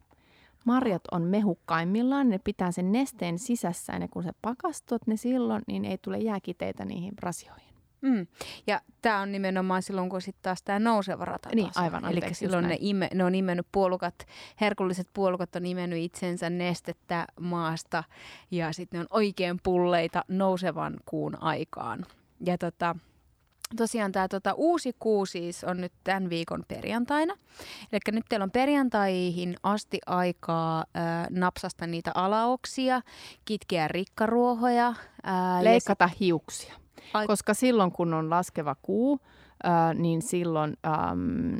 [0.65, 5.85] Marjat on mehukkaimmillaan, ne pitää sen nesteen sisässä ja kun sä pakastot ne silloin, niin
[5.85, 7.72] ei tule jääkiteitä niihin rasioihin.
[8.03, 8.27] Mm.
[8.67, 11.49] Ja tämä on nimenomaan silloin, kun sitten taas tämä nouseva rata.
[11.55, 12.05] Niin, aivan.
[12.05, 14.27] Eli silloin ne, ime, ne on imennyt puolukat,
[14.61, 18.05] herkulliset puolukat on imennyt itsensä nestettä maasta
[18.51, 22.07] ja sitten ne on oikein pulleita nousevan kuun aikaan.
[22.47, 22.97] Ja tota,
[23.77, 27.35] Tosiaan tämä tota, uusi kuu siis on nyt tämän viikon perjantaina.
[27.93, 33.01] Eli nyt teillä on perjantaihin asti aikaa ää, napsasta niitä alaoksia,
[33.45, 34.95] kitkeä rikkaruohoja.
[35.23, 36.21] Ää, Leikata sit...
[36.21, 36.82] hiuksia.
[37.15, 37.27] Ai...
[37.27, 39.21] Koska silloin kun on laskeva kuu,
[39.63, 40.77] ää, niin silloin...
[40.87, 41.59] Äm,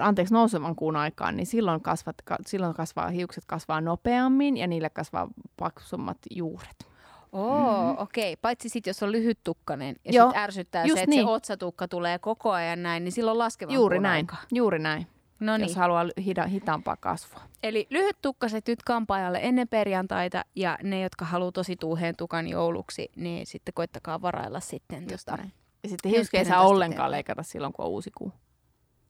[0.00, 2.16] anteeksi, nousevan kuun aikaan, niin silloin, kasvat,
[2.46, 6.92] silloin kasvaa, hiukset kasvaa nopeammin ja niille kasvaa paksummat juuret.
[7.32, 7.98] Oo, mm.
[7.98, 8.32] okei.
[8.32, 8.40] Okay.
[8.42, 11.26] Paitsi sitten, jos on lyhyttukkainen ja sitten ärsyttää se, että niin.
[11.26, 14.36] se otsatukka tulee koko ajan näin, niin silloin laskevan Juuri näin, aika.
[14.52, 15.06] juuri näin.
[15.42, 15.68] No niin.
[15.68, 17.40] Jos haluaa hita- hitaampaa kasvua.
[17.62, 23.46] Eli lyhyttukkaset nyt kampaajalle ennen perjantaita ja ne, jotka haluaa tosi tuuheen tukan jouluksi, niin
[23.46, 25.06] sitten koittakaa varailla sitten.
[25.06, 25.38] Tota,
[25.82, 28.32] ja sitten hiuski ei saa ollenkaan leikata silloin, kun on uusi kuu.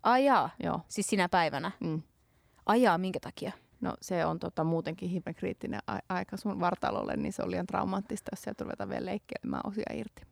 [0.02, 0.50] Ai jaa.
[0.62, 0.80] Joo.
[0.88, 1.70] Siis sinä päivänä?
[1.80, 2.02] Mm.
[2.66, 3.52] Ai jaa, minkä takia?
[3.80, 8.28] No se on tota, muutenkin hiperkriittinen a- aika sun vartalolle, niin se on liian traumaattista,
[8.32, 10.22] jos sieltä ruvetaan vielä leikkelemään osia irti.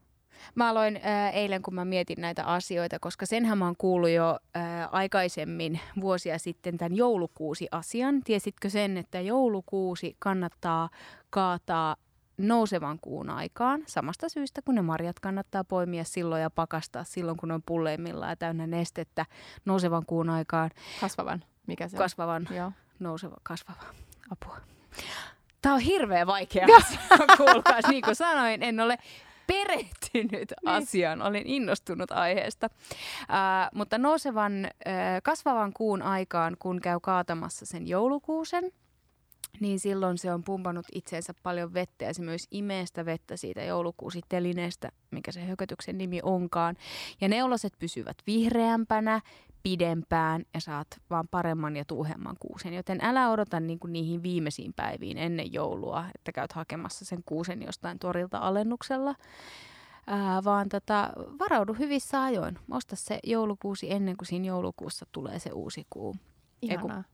[0.55, 4.39] Mä aloin ää, eilen, kun mä mietin näitä asioita, koska senhän mä oon kuullut jo
[4.55, 8.23] ää, aikaisemmin vuosia sitten tämän joulukuusi-asian.
[8.25, 10.89] Tiesitkö sen, että joulukuusi kannattaa
[11.31, 11.97] kaataa
[12.39, 17.51] nousevan kuun aikaan, samasta syystä kun ne marjat kannattaa poimia silloin ja pakastaa silloin, kun
[17.51, 19.27] on pulleimmillaan ja täynnä nestettä
[19.65, 20.71] nousevan kuun aikaan.
[21.01, 21.45] Kasvavan.
[21.67, 22.57] Mikä se Kasvavan, on?
[22.57, 22.73] Joo.
[22.99, 23.83] nouseva, kasvava.
[24.31, 24.57] Apua.
[25.63, 26.99] Tämä on hirveän vaikea asia,
[27.37, 27.85] kuulkaas.
[27.89, 28.99] Niin kuin sanoin, en ole
[29.51, 30.55] perehtynyt niin.
[30.65, 32.69] asiaan, olen innostunut aiheesta.
[33.21, 34.73] Äh, mutta nousevan, äh,
[35.23, 38.73] kasvavan kuun aikaan, kun käy kaatamassa sen joulukuusen,
[39.61, 43.63] niin silloin se on pumpannut itseensä paljon vettä ja se myös imee sitä vettä siitä
[43.63, 46.77] joulukuusitelineestä, mikä se hökötyksen nimi onkaan.
[47.21, 49.21] Ja neulaset pysyvät vihreämpänä,
[49.63, 52.75] pidempään ja saat vaan paremman ja tuuhemman kuusen.
[52.75, 57.63] Joten älä odota niin kuin niihin viimeisiin päiviin ennen joulua, että käyt hakemassa sen kuusen
[57.63, 59.15] jostain torilta alennuksella.
[60.07, 62.59] Ää, vaan tota, varaudu hyvissä ajoin.
[62.71, 66.17] Osta se joulukuusi ennen kuin siinä joulukuussa tulee se uusi kuu.
[66.63, 67.05] Ihanaa.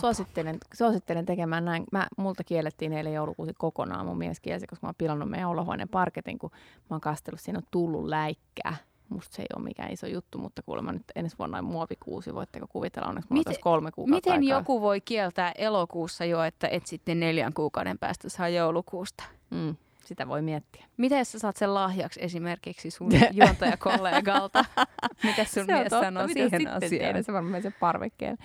[0.00, 1.84] Suosittelen, suosittelen tekemään näin.
[1.92, 4.06] Mä, multa kiellettiin eilen joulukuusi kokonaan.
[4.06, 6.50] Mun mies kielsi, koska mä oon pilannut meidän olohuoneen parketin, kun
[6.90, 8.76] mä oon kastellut, siinä on tullut läikkää.
[9.08, 12.34] Musta se ei ole mikään iso juttu, mutta kuulemma nyt ensi vuonna on muovikuusi.
[12.34, 14.58] Voitteko kuvitella, onneksi mulla miten, kolme kuukautta Miten aikaa.
[14.58, 19.24] joku voi kieltää elokuussa jo, että et sitten neljän kuukauden päästä saa joulukuusta?
[19.50, 19.76] Mm.
[20.04, 20.84] Sitä voi miettiä.
[20.96, 24.64] Miten sä saat sen lahjaksi esimerkiksi sun juontajakollegalta?
[25.24, 27.24] Mitä sun se mies sanoo Mitä siihen asiaan?
[27.24, 28.38] Se varmaan sen parvekkeen.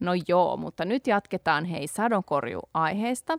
[0.00, 3.38] No joo, mutta nyt jatketaan hei sadonkorju-aiheesta.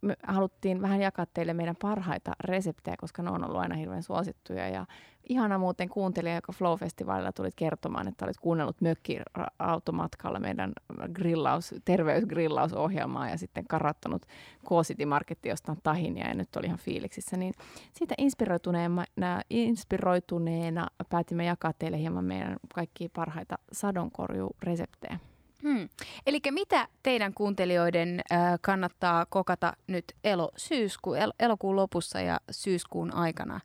[0.00, 4.68] Me haluttiin vähän jakaa teille meidän parhaita reseptejä, koska ne on ollut aina hirveän suosittuja.
[4.68, 4.86] Ja
[5.32, 10.72] ihana muuten kuuntelija, joka Flow-festivaalilla tulit kertomaan, että olit kuunnellut mökkiautomatkalla meidän
[11.12, 14.26] grillaus, terveysgrillausohjelmaa ja sitten karattanut
[14.68, 17.36] K-City Marketti jostain tahinia ja nyt oli ihan fiiliksissä.
[17.36, 17.54] Niin
[17.92, 19.04] siitä inspiroituneena,
[19.50, 25.18] inspiroituneena päätimme jakaa teille hieman meidän kaikkia parhaita sadonkorjureseptejä.
[25.62, 25.88] Hmm.
[26.26, 33.14] Eli mitä teidän kuuntelijoiden äh, kannattaa kokata nyt elo, syysku, el, elokuun lopussa ja syyskuun
[33.14, 33.60] aikana,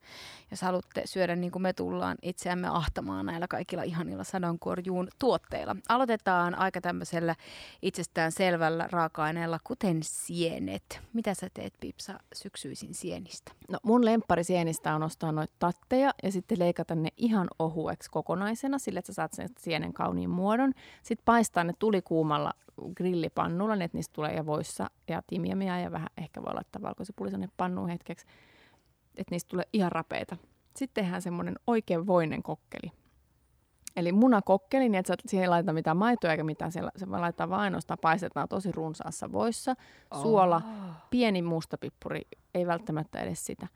[0.51, 5.75] jos haluatte syödä niin kuin me tullaan itseämme ahtamaan näillä kaikilla ihanilla sadonkorjuun tuotteilla.
[5.89, 7.35] Aloitetaan aika tämmöisellä
[7.81, 10.99] itsestään selvällä raaka-aineella, kuten sienet.
[11.13, 13.51] Mitä sä teet, Pipsa, syksyisin sienistä?
[13.69, 18.79] No mun lemppari sienistä on ostaa noita tatteja ja sitten leikata ne ihan ohueksi kokonaisena,
[18.79, 20.73] sillä että sä saat sen sienen kauniin muodon.
[21.03, 22.53] Sitten paistaa ne tulikuumalla
[22.95, 27.51] grillipannulla, niin että niistä tulee ja voissa ja timiamia ja vähän ehkä voi laittaa valkoisipulisen
[27.57, 28.25] pannuun hetkeksi,
[29.15, 30.37] että niistä tulee ihan rapeita.
[30.75, 32.91] Sitten tehdään semmoinen oikein voinen kokkeli.
[33.95, 37.49] Eli munakokkeli, niin että siihen ei laita mitään maitoa eikä mitään, siellä, se vaan laittaa
[37.49, 39.75] vain ainoastaan, paistetaan tosi runsaassa voissa,
[40.21, 40.93] suola, Oh.
[41.09, 42.21] pieni mustapippuri,
[42.53, 43.67] ei välttämättä edes sitä.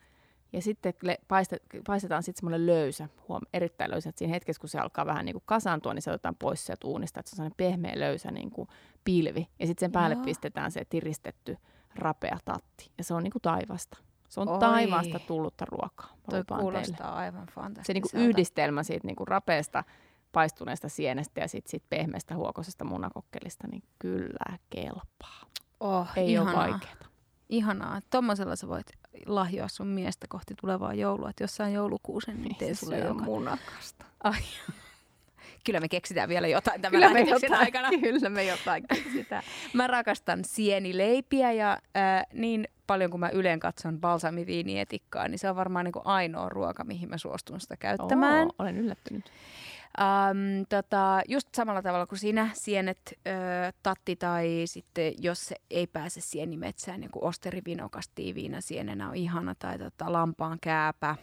[0.54, 4.70] Ja sitten le- paiste, paistetaan sitten semmoinen löysä, huom, erittäin löysä, että siinä hetkessä, kun
[4.70, 7.36] se alkaa vähän niin kuin kasaantua, niin se otetaan pois sieltä uunista, että se on
[7.38, 8.68] sellainen pehmeä löysä niin kuin
[9.04, 9.48] pilvi.
[9.60, 10.24] Ja sitten sen päälle Joo.
[10.26, 11.58] pistetään se tiristetty
[11.96, 12.92] rapea tatti.
[12.98, 13.98] Ja se on niin kuin taivasta.
[14.30, 14.60] Se on Oi.
[14.60, 16.14] taivaasta tullutta ruokaa.
[16.30, 17.14] Toi kuulostaa teille.
[17.16, 17.88] aivan fantastiselta.
[17.88, 19.84] Se niin kuin yhdistelmä siitä niin kuin rapeasta
[20.32, 25.42] paistuneesta sienestä ja sitten sit pehmeästä huokosesta munakokkelista, niin kyllä kelpaa.
[25.80, 26.54] Oh, Ei ihanaa.
[26.54, 27.11] ole vaikeaa.
[27.52, 28.02] Ihanaa.
[28.10, 28.88] Tuommoisella sä voit
[29.26, 31.30] lahjoa sun miestä kohti tulevaa joulua.
[31.30, 33.24] Että jossain joulukuusen, niin tee sulle joka...
[33.24, 34.06] munakasta.
[34.24, 34.42] Ai.
[35.66, 37.90] Kyllä me keksitään vielä jotain tämän Kyllä me, jotain, aikana.
[38.02, 39.44] kyllä me jotain keksitään.
[39.74, 45.56] Mä rakastan sienileipiä ja äh, niin paljon kuin mä yleen katson balsamiviinietikkaa, niin se on
[45.56, 48.46] varmaan niin kuin ainoa ruoka, mihin mä suostun sitä käyttämään.
[48.48, 49.32] Oo, olen yllättynyt.
[50.00, 53.32] Um, tota, just samalla tavalla kuin sinä, sienet, ö,
[53.84, 59.80] tatti tai sitten jos ei pääse sienimetsään, niin kuin osterivinokas tiiviinä sienenä on ihana tai
[59.80, 61.16] tota, lampaan kääpä.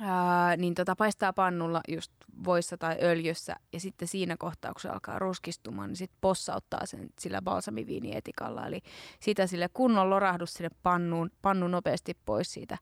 [0.00, 2.12] Ää, niin tota, paistaa pannulla just
[2.44, 7.08] voissa tai öljyssä ja sitten siinä kohtaa, kun se alkaa ruskistumaan, niin sitten possauttaa sen
[7.18, 8.66] sillä balsamiviinietikalla.
[8.66, 8.80] Eli
[9.20, 12.78] sitä sille kunnon lorahdus sinne pannuun, pannu nopeasti pois siitä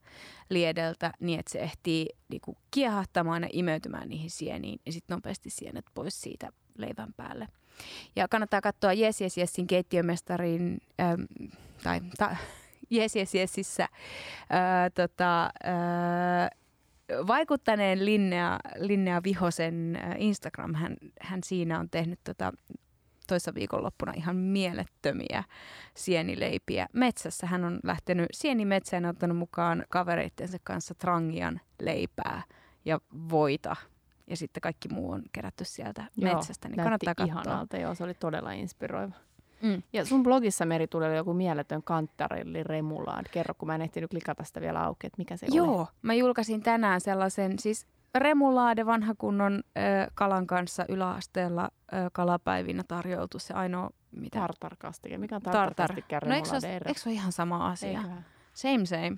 [0.49, 5.85] liedeltä niin, että se ehtii niinku kiehahtamaan ja imeytymään niihin sieniin ja sitten nopeasti sienet
[5.93, 7.47] pois siitä leivän päälle.
[8.15, 11.27] Ja kannattaa katsoa Yes Yes Yesin keittiömestarin, äm,
[11.83, 12.35] tai ta,
[12.95, 13.87] Yes Yes Yesissä
[14.49, 16.49] ää, tota, ää,
[17.27, 22.53] vaikuttaneen Linnea, Linnea Vihosen ää, Instagram, hän, hän siinä on tehnyt tota,
[23.27, 25.43] toissa viikonloppuna ihan mielettömiä
[25.95, 27.47] sienileipiä metsässä.
[27.47, 32.41] Hän on lähtenyt sienimetsään ja ottanut mukaan kavereittensa kanssa trangian leipää
[32.85, 33.75] ja voita.
[34.27, 37.41] Ja sitten kaikki muu on kerätty sieltä Joo, metsästä, niin kannattaa katsoa.
[37.41, 39.15] ihanalta, joo, se oli todella inspiroiva.
[39.61, 39.83] Mm.
[39.93, 43.25] Ja sun blogissa Meri tuli joku mieletön kantarelli remulaad.
[43.31, 45.57] Kerro, kun mä en ehtinyt klikata sitä vielä auki, että mikä se oli.
[45.57, 49.81] Joo, mä julkaisin tänään sellaisen, siis remulaade vanha kunnon ö,
[50.13, 54.39] kalan kanssa yläasteella ö, kalapäivinä tarjoutu se ainoa, mitä...
[54.39, 55.17] Tartarkastike.
[55.17, 55.73] Mikä on Tartar.
[55.73, 57.89] tartarkastike ja No eikö se, ole, eikö se ole ihan sama asia?
[57.89, 58.25] Eiköhän.
[58.53, 59.17] Same same.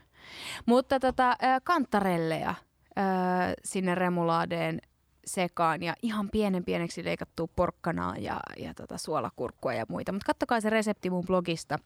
[0.66, 2.56] Mutta tota, kantarelleja
[3.64, 4.82] sinne remulaadeen
[5.26, 10.12] sekaan ja ihan pienen pieneksi leikattua porkkanaa ja, ja tota suolakurkkua ja muita.
[10.12, 11.80] Mutta kattokaa se resepti mun blogista.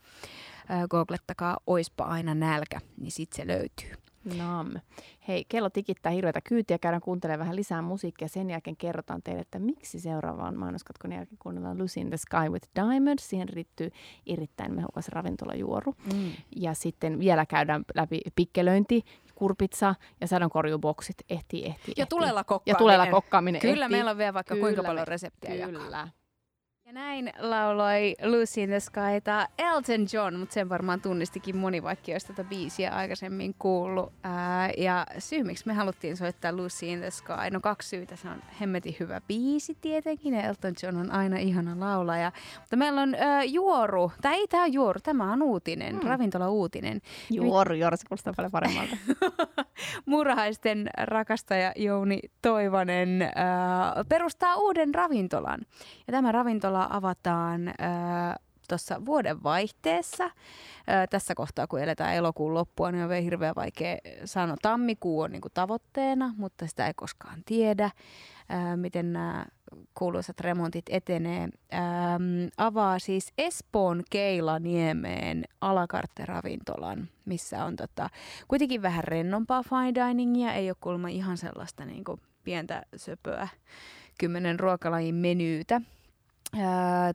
[0.69, 3.91] Ö, googlettakaa Oispa aina nälkä, niin sit se löytyy.
[4.37, 4.71] Nam.
[5.27, 6.77] Hei, kello tikittää hirveätä kyytiä.
[6.77, 8.27] Käydään kuuntelemaan vähän lisää musiikkia.
[8.27, 12.69] Sen jälkeen kerrotaan teille, että miksi seuraavaan mainoskatkon jälkeen kuunnellaan Lucy in the Sky with
[12.75, 13.29] Diamonds.
[13.29, 13.91] Siihen riittyy
[14.27, 15.95] erittäin mehukas ravintolajuoru.
[16.13, 16.31] Mm.
[16.55, 19.03] Ja sitten vielä käydään läpi pikkelöinti,
[19.43, 21.15] kurpitsa ja sadonkorjuboksit.
[21.29, 22.77] Ehtii, ehtii, Ja tulella Ja kokkaaminen.
[22.77, 23.61] tulella kokkaaminen.
[23.61, 23.97] Kyllä, ehtii.
[23.97, 26.09] meillä on vielä vaikka kuinka Kyllä paljon me- reseptiä jakaa.
[26.85, 32.11] Ja näin lauloi Lucy in the Skyta Elton John, mutta sen varmaan tunnistikin moni, vaikka
[32.11, 34.13] olisi tätä biisiä aikaisemmin kuullut.
[34.23, 38.15] Ää, ja syy, miksi me haluttiin soittaa Lucy in the Sky, no kaksi syytä.
[38.15, 42.31] Se on hemmetin hyvä biisi tietenkin, ja Elton John on aina ihana laulaja.
[42.59, 46.01] Mutta meillä on ää, juoru, tai ei tämä juoru, tämä on uutinen, Mm.
[46.01, 46.07] mm.
[46.07, 47.01] ravintola-uutinen.
[47.29, 48.97] Juoru, juoru, se kuulostaa paljon paremmalta.
[50.05, 53.29] Muurahaisten rakastaja Jouni Toivonen äh,
[54.09, 55.59] perustaa uuden ravintolan.
[56.07, 57.75] Ja tämä ravintola avataan äh,
[58.69, 60.29] tuossa vuoden vaihteessa.
[61.09, 64.55] Tässä kohtaa, kun eletään elokuun loppua, niin on vielä hirveän vaikea sanoa.
[64.61, 67.91] Tammikuu on niinku tavoitteena, mutta sitä ei koskaan tiedä,
[68.75, 69.45] miten nämä
[69.93, 71.49] kuuluisat remontit etenee.
[71.73, 72.23] Ähm,
[72.57, 78.09] avaa siis Espoon Keilaniemeen alakarte-ravintolan, missä on tota,
[78.47, 83.47] kuitenkin vähän rennompaa fine diningia, ei ole kuulemma ihan sellaista niin kuin pientä söpöä
[84.19, 85.81] kymmenen ruokalajin menyytä.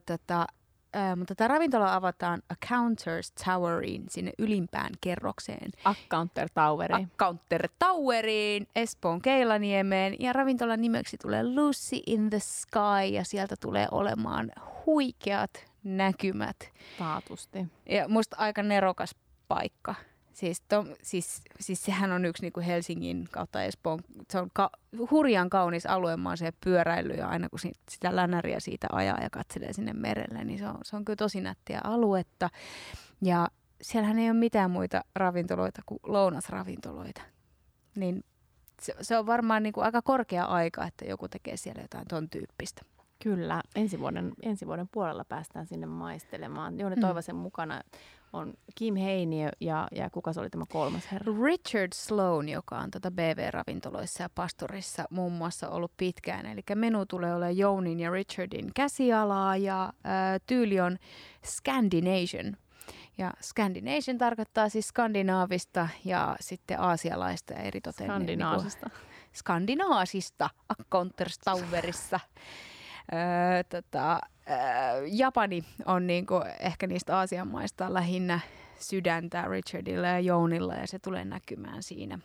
[0.05, 0.45] Tota,
[0.93, 5.71] ää, mutta tämä ravintola avataan Accounters Toweriin sinne ylimpään kerrokseen.
[5.83, 7.07] Accounter Toweri.
[7.17, 13.87] Counter Toweriin, Espoon Keilaniemeen ja ravintolan nimeksi tulee Lucy in the Sky ja sieltä tulee
[13.91, 14.51] olemaan
[14.85, 16.57] huikeat näkymät.
[16.99, 17.67] Taatusti.
[17.89, 19.15] Ja musta aika nerokas
[19.47, 19.95] paikka.
[20.39, 23.99] Siis, to, siis, siis sehän on yksi niinku Helsingin kautta Espoon,
[24.31, 24.69] se on ka,
[25.11, 29.73] hurjan kaunis alue, siellä pyöräillyt ja aina kun siitä, sitä länäriä siitä ajaa ja katselee
[29.73, 32.49] sinne merelle, niin se on, se on kyllä tosi nättiä aluetta.
[33.21, 33.47] Ja
[33.81, 37.21] siellähän ei ole mitään muita ravintoloita kuin lounasravintoloita.
[37.95, 38.23] Niin
[38.81, 42.81] se, se on varmaan niinku aika korkea aika, että joku tekee siellä jotain ton tyyppistä.
[43.23, 46.79] Kyllä, ensi vuoden, ensi vuoden puolella päästään sinne maistelemaan.
[46.79, 47.01] Jouni Mm.
[47.01, 47.81] Toivosen mukana
[48.33, 51.33] on Kim Heiniö ja, ja kuka se oli tämä kolmas herra?
[51.43, 56.45] Richard Sloan, joka on tuota BV-ravintoloissa ja pastorissa muun muassa ollut pitkään.
[56.45, 60.97] Eli menu tulee olemaan Jounin ja Richardin käsialaa ja ää, tyyli on
[61.45, 62.57] Scandination.
[63.17, 68.85] Ja Scandination tarkoittaa siis skandinaavista ja sitten aasialaista ja eritoten Skandinaasista.
[68.85, 72.19] Niin kuin, skandinaasista Accounterstauverissa.
[73.13, 74.21] Öö, tota,
[75.05, 78.39] Japani on niinku ehkä niistä Aasian maista lähinnä
[78.79, 82.19] sydäntä Richardilla ja Jounilla ja se tulee näkymään siinä.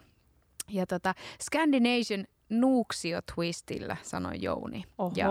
[0.68, 4.84] Ja tota, Scandination Nuuksio Twistillä, sanoi Jouni.
[4.98, 5.26] Oho, Ja,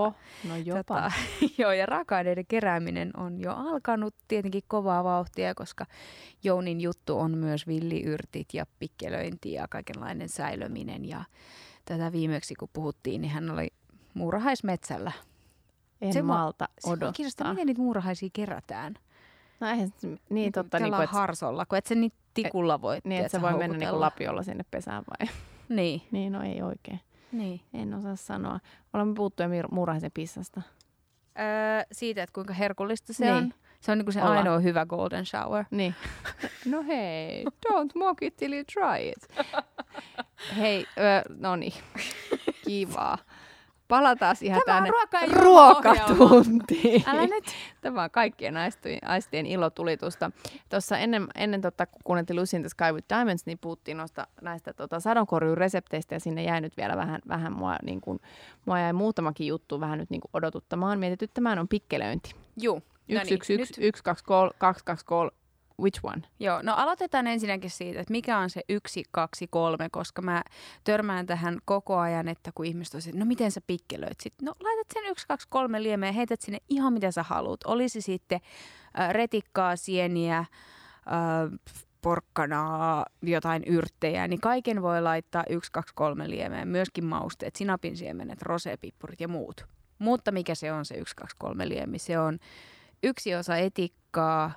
[0.49, 0.77] no jopa.
[0.77, 1.11] Tota,
[1.57, 5.85] joo, ja raaka-aineiden kerääminen on jo alkanut tietenkin kovaa vauhtia, koska
[6.43, 11.05] Jounin juttu on myös villiyrtit ja pikkelöinti ja kaikenlainen säilöminen.
[11.05, 11.23] Ja
[11.85, 13.67] tätä viimeksi kun puhuttiin, niin hän oli
[14.13, 15.11] muurahaismetsällä.
[16.07, 17.11] En se malta Se odottaa.
[17.11, 18.93] kiinnostaa, miten niitä muurahaisia kerätään.
[19.59, 22.97] No eihän se, niin totta, niin, kuin, että, harsolla, kun et sä niitä tikulla voi
[23.03, 25.29] niin, että se voi mennä niin lapiolla sinne pesään vai?
[25.69, 26.99] Niin, niin, no ei oikein.
[27.31, 27.61] niin.
[27.73, 28.59] En osaa sanoa.
[28.93, 29.13] Olemme
[29.47, 30.61] Mir- muurahaisen pissasta.
[31.39, 33.35] Öö, siitä, että kuinka herkullista se Niin.
[33.35, 33.53] on.
[33.79, 34.37] Se on niinku se Ollaan.
[34.37, 35.65] ainoa hyvä golden shower.
[35.71, 35.95] Niin.
[36.65, 39.45] No hei, don't mock it till you try it.
[40.57, 41.73] Hei, ö, no niin,
[42.65, 43.17] kivaa.
[43.93, 47.03] Palataan ihan Tämä on tänne ruoka- ruokatuntiin.
[47.07, 47.43] Älä nyt.
[47.81, 50.31] Tämä on kaikkien aistien, aistien ilotulitusta.
[50.69, 54.27] Tuossa ennen, ennen tota, kun kuunneltiin Lucy in the Sky with Diamonds, niin puhuttiin noista,
[54.41, 58.19] näistä tota, sadonkorjuuresepteistä ja sinne jäi nyt vielä vähän, vähän mua, niin kuin,
[58.65, 60.99] mua jäi muutamakin juttu vähän nyt niin kuin odotuttamaan.
[60.99, 62.35] Mietityttämään on pikkelöinti.
[62.61, 62.75] Juu.
[62.75, 65.31] No 1, niin, 1, 1, nyt- 1, 2, 3, 2, 2, 3,
[65.81, 66.21] which one?
[66.39, 70.43] Joo, no aloitetaan ensinnäkin siitä, että mikä on se yksi, kaksi, kolme, koska mä
[70.83, 74.33] törmään tähän koko ajan, että kun ihmiset on no miten sä pikkelöit sit?
[74.41, 77.59] No laitat sen yksi, kaksi, kolme liemeä ja heität sinne ihan mitä sä haluat.
[77.65, 78.39] Olisi sitten
[78.99, 80.47] äh, retikkaa, sieniä, äh,
[82.01, 86.65] porkkanaa, jotain yrttejä, niin kaiken voi laittaa yksi, kaksi, kolme liemeä.
[86.65, 89.65] Myöskin mausteet, sinapin siemenet, rosepippurit ja muut.
[89.99, 91.99] Mutta mikä se on se yksi, kaksi, kolme liemi?
[91.99, 92.39] Se on
[93.03, 94.51] yksi osa etikkaa,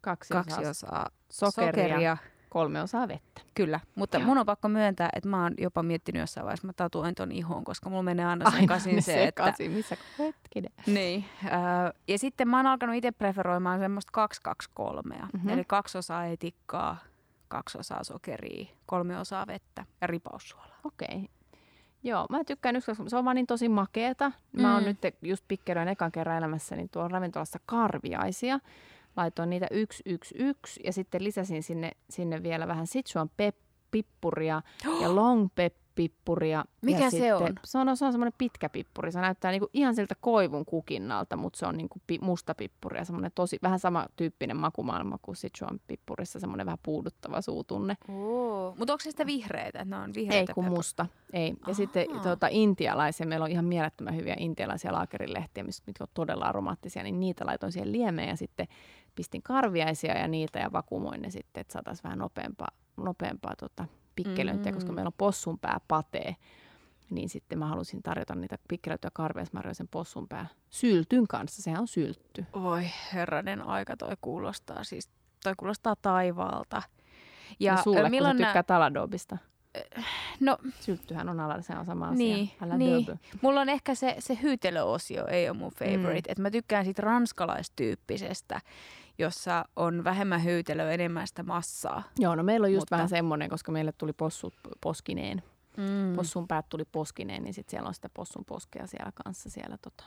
[0.00, 2.16] Kaksi, kaksi osaa osaa sokeria, sokeria.
[2.48, 3.40] kolme osaa vettä.
[3.54, 4.26] Kyllä, mutta Joo.
[4.26, 7.32] mun on pakko myöntää, että mä oon jopa miettinyt jossain vaiheessa, että mä tatuoin ton
[7.32, 9.44] ihoon, koska mulla menee aina sekaisin se, että...
[9.44, 10.72] sekaisin, missä hetkinen.
[10.86, 11.24] Niin.
[11.44, 14.92] Äh, ja sitten mä oon alkanut itse preferoimaan semmoista 2-2-3.
[15.06, 15.12] Mhm.
[15.32, 15.48] Mm-hmm.
[15.48, 16.96] Eli kaksi osaa etikkaa,
[17.48, 20.76] kaksi osaa sokeria, kolme osaa vettä ja ripaussuolaa.
[20.84, 21.28] Okei.
[22.02, 24.32] Joo, mä tykkään yksi, se on vaan niin tosi makeeta.
[24.52, 24.86] Mä oon Mm.
[24.86, 28.60] nyt just pikkeroin ekan kerran elämässäni tuolla ravintolassa karviaisia.
[29.16, 30.80] Laitoin niitä yksi, yksi, yksi.
[30.84, 33.56] Ja sitten lisäsin sinne, sinne vielä vähän Sichuan pep,
[33.90, 34.62] pippuria
[35.00, 36.64] ja long pep pippuria.
[36.82, 37.52] Mikä ja se sitten, on?
[37.64, 39.12] Se on, se on semmoinen pitkä pippuri.
[39.12, 43.04] Se näyttää niinku ihan siltä koivun kukinnalta, mutta se on niinku pi, musta pippuri ja
[43.04, 47.96] semmoinen tosi, vähän sama tyyppinen makumaailma kuin Sichuan pippurissa, semmoinen vähän puuduttava suutunne.
[48.78, 49.84] Mutta onko se sitä vihreitä?
[49.84, 51.06] Ne on Ei vihreitä kun peppu- musta.
[51.32, 51.54] Ei.
[51.66, 52.22] Ja sitten Ahaa.
[52.22, 57.46] tuota, intialaisia, meillä on ihan mielettömän hyviä intialaisia laakerilehtiä, mitkä on todella aromaattisia, niin niitä
[57.46, 58.66] laitoin siihen liemeen ja sitten
[59.14, 63.84] pistin karviaisia ja niitä ja vakumoin ne sitten, että saataisiin vähän nopeampaa, nopeampaa tota,
[64.16, 64.94] pikkelöintiä, koska Mm.
[64.94, 66.36] meillä on possunpää patee.
[67.10, 71.62] Niin sitten mä halusin tarjota niitä pikkelöityjä karviaismarjoja sen possunpää syltyn kanssa.
[71.62, 72.44] Sehän on syltty.
[72.52, 72.82] Oi
[73.14, 75.10] herranen aika, toi kuulostaa siis,
[75.44, 76.82] toi kuulostaa taivaalta.
[77.60, 79.38] Ja, ja sulle, kun sä nää- tykkää taladobista.
[80.40, 82.18] No, Sylttyhän on alalla, se on sama asia.
[82.18, 83.06] Niin, Älä niin.
[83.06, 83.16] döbö.
[83.42, 85.98] mulla on ehkä se, se hyytelöosio ei ole mun favorite.
[85.98, 86.08] Mm.
[86.12, 86.16] Mm.
[86.16, 88.60] Että mä tykkään siitä ranskalaistyyppisestä,
[89.18, 92.02] jossa on vähemmän hyytelöä, enemmän sitä massaa.
[92.18, 95.42] Joo, no meillä on just Mutta- vähän semmoinen, koska meille tuli possut poskineen.
[95.76, 96.16] Mm.
[96.16, 100.04] Possun päät tuli poskineen, niin sitten siellä on sitä possun poskea siellä kanssa siellä tota,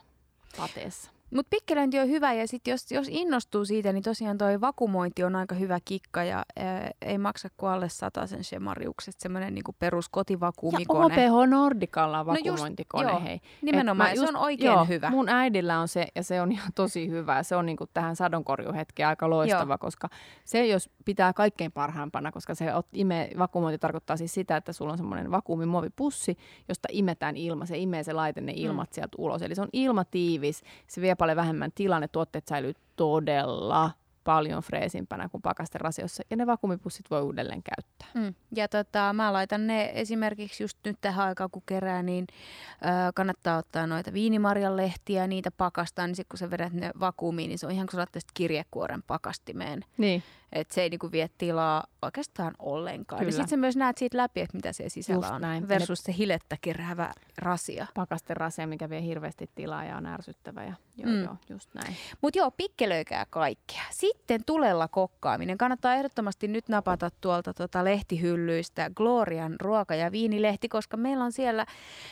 [0.58, 1.12] pateessa.
[1.36, 5.36] Mutta pikkelöinti on hyvä ja sitten jos, jos innostuu siitä, niin tosiaan toi vakumointi on
[5.36, 7.90] aika hyvä kikka ja ää, ei maksa kuin alle
[8.28, 11.06] sen Shemariukset, semmoinen niinku perus Ja kotivakuumikone.
[11.06, 13.22] OPH Nordicalla on No just, vakuumointikone, joo.
[13.22, 13.42] hei.
[13.62, 15.10] Nimenomaan, ja mä se on oikein joo, hyvä.
[15.10, 17.44] Mun äidillä on se, ja se on ihan tosi hyvä.
[17.44, 19.78] Se on niinku tähän sadonkorjuhetkeen aika loistava, Joo.
[19.78, 20.10] koska
[20.46, 24.98] se jos pitää kaikkein parhaimpana, koska se ime, vakuumointi tarkoittaa siis sitä, että sulla on
[24.98, 27.66] semmoinen vakuumimuovipussi, josta imetään ilma.
[27.66, 28.94] Se imee se laite ne ilmat mm.
[28.94, 29.42] sieltä ulos.
[29.42, 33.92] Eli se on ilmatiivis, se vie paljon vähemmän tilaa, ne tuotteet säilyy todella
[34.24, 38.08] paljon freesimpänä kuin pakasterasiossa, ja ne vakuumipussit voi uudelleen käyttää.
[38.14, 38.34] Mm.
[38.56, 43.58] Ja tota, mä laitan ne esimerkiksi just nyt tähän aikaan, kun kerää, niin ö, kannattaa
[43.58, 47.66] ottaa noita viinimarjan lehtiä, niitä pakastaa, niin sitten kun sä vedät ne vakuumiin, niin se
[47.66, 49.86] on ihan kuin sä kirjekuoren pakastimeen.
[49.98, 50.24] Niin,
[50.54, 53.20] Että se ei niinku vie tilaa oikeastaan ollenkaan.
[53.20, 53.32] Ja Kyllä.
[53.32, 55.42] sitten sä myös näet siitä läpi, että mitä siellä sisällä Just on.
[55.42, 55.68] näin.
[55.68, 57.88] Versus se hilettä keräävä rasia.
[57.94, 60.64] pakasterasia, mikä vie hirveästi tilaa ja on ärsyttävä.
[60.64, 61.24] Ja, joo, Mm.
[61.24, 61.96] joo, just näin.
[62.22, 63.82] Mutta joo, pikkelöikää kaikkea.
[63.92, 65.58] Sitten tulella kokkaaminen.
[65.58, 71.66] Kannattaa ehdottomasti nyt napata tuolta tota lehtihyllyistä Glorian ruoka- ja viinilehti, koska meillä on siellä,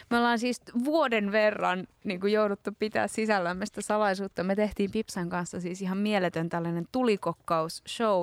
[0.10, 4.44] me ollaan siis vuoden verran niin kuin jouduttu pitää sisällämme sitä salaisuutta.
[4.44, 6.86] Me tehtiin Pipsan kanssa siis ihan mieletön tällainen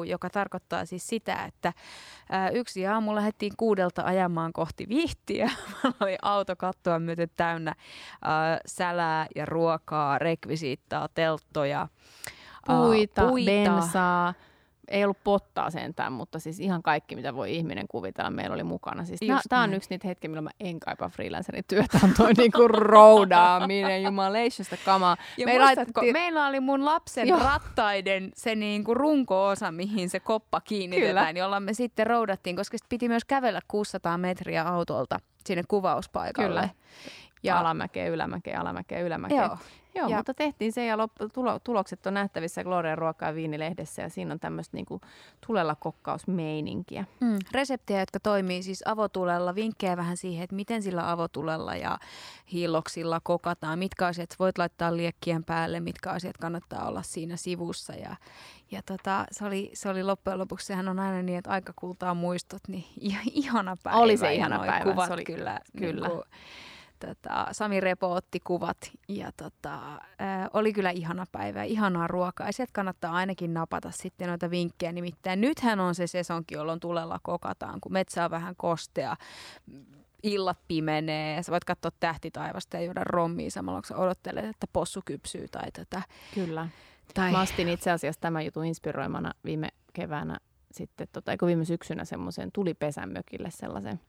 [0.05, 1.73] joka tarkoittaa siis sitä, että
[2.31, 5.51] ää, yksi aamu lähdettiin kuudelta ajamaan kohti vihtiä.
[6.01, 7.75] Oli auto kattoa myöten täynnä
[8.23, 11.81] ää, sälää ja ruokaa, rekvisiittaa, telttoja.
[12.69, 14.35] ää, Puita, bensaa.
[14.89, 19.05] Ei ollut pottaa sentään, mutta siis ihan kaikki, mitä voi ihminen kuvitella, meillä oli mukana.
[19.05, 22.69] Siis Tämä on yksi niitä hetkiä, milloin mä en kaipaa freelancerin työtä, on toi niinku
[22.69, 25.17] roudaaminen, jumalationsta kamaa.
[25.39, 27.29] Ja Me Me ei muistatko, laitettiin- meillä oli mun lapsen.
[27.29, 27.39] Joo.
[27.39, 31.45] rattaiden se niinku runko-osa, mihin se koppa kiinnitetään, Kyllä.
[31.45, 36.61] jolla me sitten roudattiin, koska sit piti myös kävellä 600 metriä autolta sinne kuvauspaikalle.
[36.61, 36.69] Kyllä.
[37.43, 39.43] Ja, Alamäkeä, ylämäkeä, alamäkeä, ylämäkeä.
[39.43, 39.57] joo.
[39.95, 44.03] Joo, Ja- mutta tehtiin se ja lop- tulo- tulokset on nähtävissä Gloria ruokaa ja viinilehdessä
[44.03, 45.01] ja siinä on tämmöistä niinku
[45.47, 47.05] tulella kokkausmeininkiä.
[47.21, 47.39] Mm.
[47.53, 51.99] Reseptejä, jotka toimii siis avotulella, vinkkejä vähän siihen, että miten sillä avotulella ja
[52.53, 57.93] hiiloksilla kokataan, mitkä asiat voit laittaa liekkien päälle, mitkä asiat kannattaa olla siinä sivussa.
[57.93, 58.17] Ja,
[58.71, 62.15] ja tota, se, oli, se oli loppujen lopuksi, sehän on aina niin, että aika kultaa
[62.15, 63.99] muistot, niin ihan ihana päivä.
[63.99, 65.61] Oli se ihana päivä, Kuvat se oli- kyllä.
[65.79, 66.09] kyllä.
[66.09, 66.25] Niin kuin,
[66.99, 68.77] tota, Sami Repo otti kuvat
[69.09, 72.47] ja tota, ää, oli kyllä ihana päivä, ihanaa ruokaa.
[72.47, 74.93] Ja sieltä kannattaa ainakin napata sitten noita vinkkejä.
[74.93, 79.17] Nimittäin nythän on se sesonki, jolloin tulella kokataan, kun metsä on vähän kostea,
[80.23, 85.01] illat pimenee, sä voit katsoa tähtitaivasta ja juoda rommia samalla, kun sä odottelet, että possu
[85.05, 86.03] kypsyy tai tätä.
[86.35, 86.69] Kyllä.
[87.15, 87.33] Tai...
[87.33, 90.39] Mä astin itse asiassa tämän jutun inspiroimana viime keväänä,
[90.73, 94.01] sitten, tota, eikö viime syksynä semmoisen tulipesän mökille sellaisen,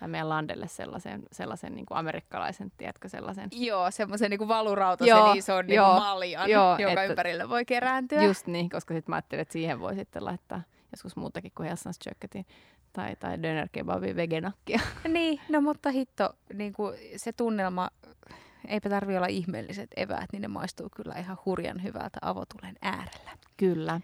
[0.00, 3.48] tai meidän landelle sellaisen, sellaisen niin kuin amerikkalaisen, tiedätkö, sellaisen.
[3.52, 8.22] Joo, semmoisen niin valurautaisen Joo, ison niin joo, maljan, joo, joka että- ympärille voi kerääntyä.
[8.22, 11.98] Just niin, koska sitten mä ajattelin, että siihen voi sitten laittaa joskus muutakin kuin Helsans
[11.98, 12.46] Tjökketin
[12.92, 14.80] tai, tai Döner Kebabin vegenakkia.
[15.08, 17.90] Niin, no mutta hitto, niin kuin se tunnelma,
[18.68, 23.30] eipä tarvi olla ihmeelliset eväät, niin ne maistuu kyllä ihan hurjan hyvältä avotulen äärellä.
[23.56, 24.00] Kyllä.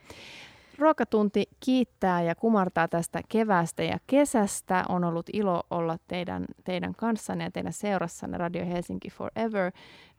[0.82, 4.84] Ruokatunti kiittää ja kumartaa tästä keväästä ja kesästä.
[4.88, 9.72] On ollut ilo olla teidän, teidän kanssanne ja teidän seurassanne Radio Helsinki Forever.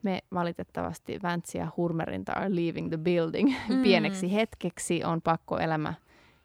[0.04, 3.84] Me valitettavasti Väntsi ja Hurmerinta are leaving the building Mm.
[3.84, 5.04] pieneksi hetkeksi.
[5.04, 5.94] On pakko elämä,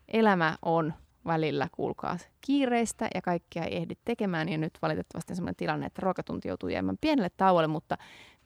[0.08, 0.94] elämä on
[1.26, 4.48] välillä, kuulkaa, kiireistä ja kaikkia ei ehdi tekemään.
[4.48, 7.98] Ja nyt valitettavasti on sellainen tilanne, että ruokatunti joutuu jäämään pienelle tauolle, mutta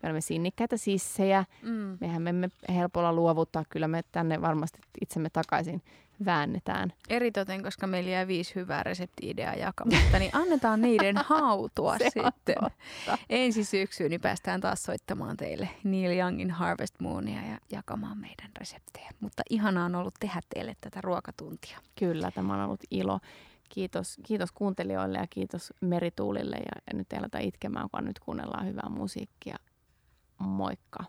[0.03, 1.44] me olemme sinnikkäitä sissejä.
[1.62, 1.98] Mm.
[2.00, 5.82] Mehän me emme helpolla luovuttaa, kyllä me tänne varmasti itsemme takaisin
[6.24, 6.92] väännetään.
[7.09, 12.24] Eritoten, koska meillä jää viisi hyvää resepti-ideaa jakamatta, niin annetaan niiden hautua sitten.
[12.24, 13.18] totta.
[13.30, 19.11] Ensi syksyyn niin päästään taas soittamaan teille Neil Youngin Harvest Moonia ja jakamaan meidän reseptejä.
[19.20, 21.78] Mutta ihanaa on ollut tehdä teille tätä ruokatuntia.
[21.98, 23.20] Kyllä, tämä on ollut ilo.
[23.68, 26.57] Kiitos, kiitos kuuntelijoille ja kiitos Merituulille.
[26.57, 29.57] Ja, ja nyt ei aleta itkemään, kun nyt kuunnellaan hyvää musiikkia.
[30.43, 31.07] Moikka!